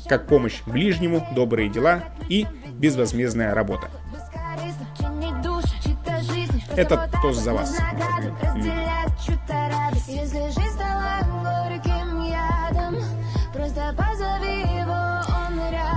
как 0.08 0.27
помощь 0.27 0.62
ближнему, 0.65 1.27
добрые 1.36 1.69
дела 1.69 2.05
и 2.29 2.47
безвозмездная 2.73 3.53
работа. 3.53 3.89
Это 6.75 7.10
тост 7.21 7.41
за 7.41 7.53
вас, 7.53 7.77
люди. 8.53 8.71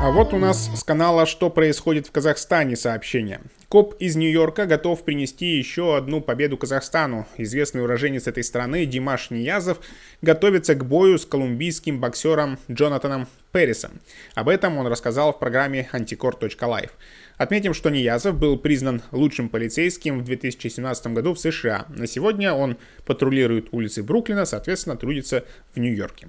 А 0.00 0.12
вот 0.12 0.32
у 0.32 0.38
нас 0.38 0.70
с 0.76 0.84
канала 0.84 1.26
«Что 1.26 1.50
происходит 1.50 2.06
в 2.06 2.12
Казахстане» 2.12 2.76
сообщение. 2.76 3.40
Коп 3.68 3.96
из 3.98 4.14
Нью-Йорка 4.14 4.66
готов 4.66 5.04
принести 5.04 5.56
еще 5.56 5.96
одну 5.96 6.20
победу 6.20 6.56
Казахстану. 6.56 7.26
Известный 7.36 7.82
уроженец 7.82 8.28
этой 8.28 8.44
страны 8.44 8.86
Димаш 8.86 9.30
Ниязов 9.30 9.80
готовится 10.22 10.76
к 10.76 10.84
бою 10.86 11.18
с 11.18 11.26
колумбийским 11.26 11.98
боксером 11.98 12.60
Джонатаном 12.70 13.26
Перрисом. 13.50 14.00
Об 14.36 14.48
этом 14.48 14.78
он 14.78 14.86
рассказал 14.86 15.32
в 15.32 15.40
программе 15.40 15.88
anticor.life. 15.92 16.90
Отметим, 17.36 17.74
что 17.74 17.90
Ниязов 17.90 18.38
был 18.38 18.56
признан 18.56 19.02
лучшим 19.10 19.48
полицейским 19.48 20.20
в 20.20 20.24
2017 20.24 21.08
году 21.08 21.34
в 21.34 21.40
США. 21.40 21.86
На 21.88 22.06
сегодня 22.06 22.52
он 22.52 22.78
патрулирует 23.04 23.68
улицы 23.72 24.04
Бруклина, 24.04 24.44
соответственно, 24.44 24.96
трудится 24.96 25.44
в 25.74 25.80
Нью-Йорке. 25.80 26.28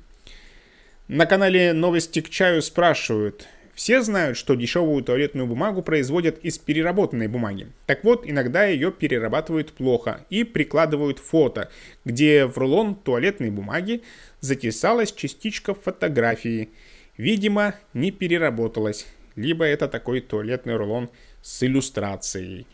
На 1.08 1.26
канале 1.26 1.74
«Новости 1.74 2.22
к 2.22 2.30
чаю» 2.30 2.62
спрашивают, 2.62 3.48
все 3.80 4.02
знают, 4.02 4.36
что 4.36 4.56
дешевую 4.56 5.02
туалетную 5.06 5.48
бумагу 5.48 5.82
производят 5.82 6.38
из 6.40 6.58
переработанной 6.58 7.30
бумаги. 7.30 7.70
Так 7.86 8.04
вот, 8.04 8.28
иногда 8.28 8.66
ее 8.66 8.92
перерабатывают 8.92 9.72
плохо 9.72 10.26
и 10.30 10.44
прикладывают 10.44 11.18
фото, 11.18 11.70
где 12.04 12.46
в 12.46 12.58
рулон 12.58 12.94
туалетной 12.94 13.52
бумаги 13.52 14.02
затесалась 14.42 15.14
частичка 15.14 15.74
фотографии. 15.74 16.68
Видимо, 17.16 17.74
не 17.94 18.12
переработалась. 18.12 19.08
Либо 19.38 19.64
это 19.64 19.88
такой 19.88 20.20
туалетный 20.20 20.76
рулон 20.76 21.10
с 21.42 21.64
иллюстрацией. 21.64 22.68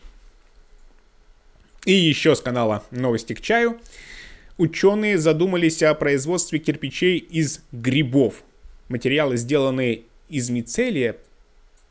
И 1.84 1.92
еще 1.92 2.34
с 2.34 2.40
канала 2.40 2.82
«Новости 2.90 3.32
к 3.34 3.40
чаю» 3.40 3.78
ученые 4.58 5.18
задумались 5.18 5.84
о 5.84 5.94
производстве 5.94 6.58
кирпичей 6.58 7.18
из 7.18 7.62
грибов. 7.70 8.42
Материалы, 8.88 9.36
сделанные 9.36 10.02
из 10.28 10.50
мицелия 10.50 11.16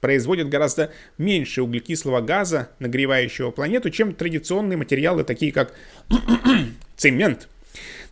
производят 0.02 0.50
гораздо 0.50 0.92
меньше 1.18 1.62
углекислого 1.64 2.22
газа, 2.22 2.70
нагревающего 2.80 3.52
планету, 3.52 3.90
чем 3.90 4.14
традиционные 4.14 4.78
материалы, 4.78 5.24
такие 5.24 5.52
как 5.52 5.74
цемент. 6.96 7.48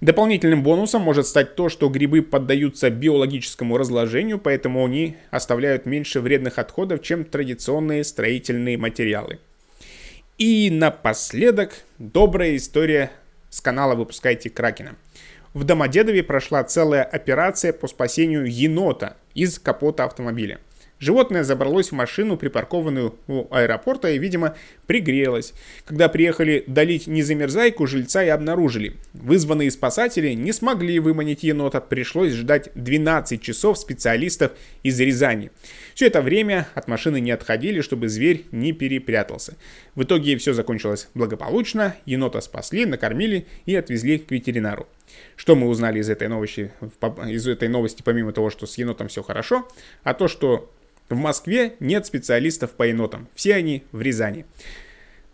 Дополнительным 0.02 0.64
бонусом 0.64 1.02
может 1.02 1.28
стать 1.28 1.56
то, 1.56 1.70
что 1.70 1.88
грибы 1.90 2.22
поддаются 2.22 2.90
биологическому 2.90 3.78
разложению, 3.78 4.40
поэтому 4.40 4.84
они 4.84 5.18
оставляют 5.32 5.86
меньше 5.86 6.20
вредных 6.20 6.58
отходов, 6.60 7.02
чем 7.02 7.24
традиционные 7.24 8.04
строительные 8.04 8.78
материалы. 8.78 9.40
И 10.38 10.70
напоследок 10.72 11.84
добрая 12.00 12.56
история 12.58 13.12
с 13.50 13.62
канала 13.62 13.96
«Выпускайте 13.96 14.50
Кракена». 14.50 14.96
В 15.54 15.64
Домодедове 15.66 16.24
прошла 16.24 16.64
целая 16.64 17.04
операция 17.04 17.74
по 17.74 17.88
спасению 17.88 18.46
енота 18.46 19.18
из 19.36 19.60
капота 19.60 20.06
автомобиля. 20.06 20.60
Животное 21.00 21.44
забралось 21.44 21.90
в 21.90 21.96
машину, 21.96 22.38
припаркованную 22.38 23.16
у 23.28 23.54
аэропорта, 23.54 24.10
и, 24.10 24.18
видимо, 24.18 24.56
пригрелось. 24.88 25.54
Когда 25.84 26.08
приехали 26.08 26.64
долить 26.66 27.08
незамерзайку, 27.08 27.86
жильца 27.88 28.24
и 28.24 28.30
обнаружили. 28.30 28.96
Вызванные 29.12 29.70
спасатели 29.70 30.30
не 30.30 30.54
смогли 30.54 31.00
выманить 31.00 31.44
енота, 31.44 31.82
пришлось 31.82 32.32
ждать 32.32 32.70
12 32.76 33.42
часов 33.42 33.78
специалистов 33.78 34.54
из 34.82 34.98
Рязани. 35.00 35.52
Все 35.94 36.08
это 36.08 36.22
время 36.22 36.70
от 36.74 36.88
машины 36.88 37.20
не 37.20 37.32
отходили, 37.32 37.82
чтобы 37.82 38.08
зверь 38.08 38.46
не 38.52 38.72
перепрятался. 38.72 39.58
В 39.96 40.04
итоге 40.04 40.38
все 40.38 40.54
закончилось 40.54 41.10
благополучно, 41.14 41.96
енота 42.06 42.40
спасли, 42.40 42.86
накормили 42.86 43.46
и 43.66 43.76
отвезли 43.76 44.20
к 44.20 44.32
ветеринару. 44.32 44.88
Что 45.36 45.56
мы 45.56 45.68
узнали 45.68 46.00
из 46.00 46.10
этой 46.10 46.28
новости, 46.28 46.72
из 47.28 47.48
этой 47.48 47.68
новости, 47.68 48.02
помимо 48.04 48.32
того, 48.32 48.50
что 48.50 48.66
с 48.66 48.78
енотом 48.78 49.08
все 49.08 49.24
хорошо, 49.24 49.68
а 50.04 50.14
то, 50.14 50.28
что 50.28 50.72
в 51.10 51.16
Москве 51.16 51.76
нет 51.80 52.06
специалистов 52.06 52.72
по 52.72 52.84
енотам. 52.84 53.28
Все 53.36 53.56
они 53.56 53.84
в 53.92 54.02
Рязани. 54.02 54.46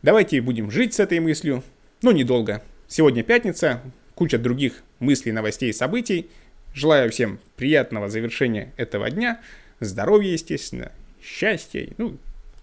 Давайте 0.01 0.41
будем 0.41 0.71
жить 0.71 0.93
с 0.93 0.99
этой 0.99 1.19
мыслью, 1.19 1.63
но 2.01 2.11
недолго. 2.11 2.63
Сегодня 2.87 3.23
пятница, 3.23 3.81
куча 4.15 4.37
других 4.37 4.83
мыслей, 4.99 5.31
новостей, 5.31 5.73
событий. 5.73 6.29
Желаю 6.73 7.11
всем 7.11 7.39
приятного 7.55 8.09
завершения 8.09 8.71
этого 8.77 9.09
дня, 9.09 9.41
здоровья, 9.79 10.31
естественно, 10.31 10.91
счастья. 11.21 11.89
Ну, 11.97 12.17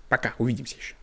пока, 0.08 0.34
увидимся 0.38 0.76
еще. 0.76 0.94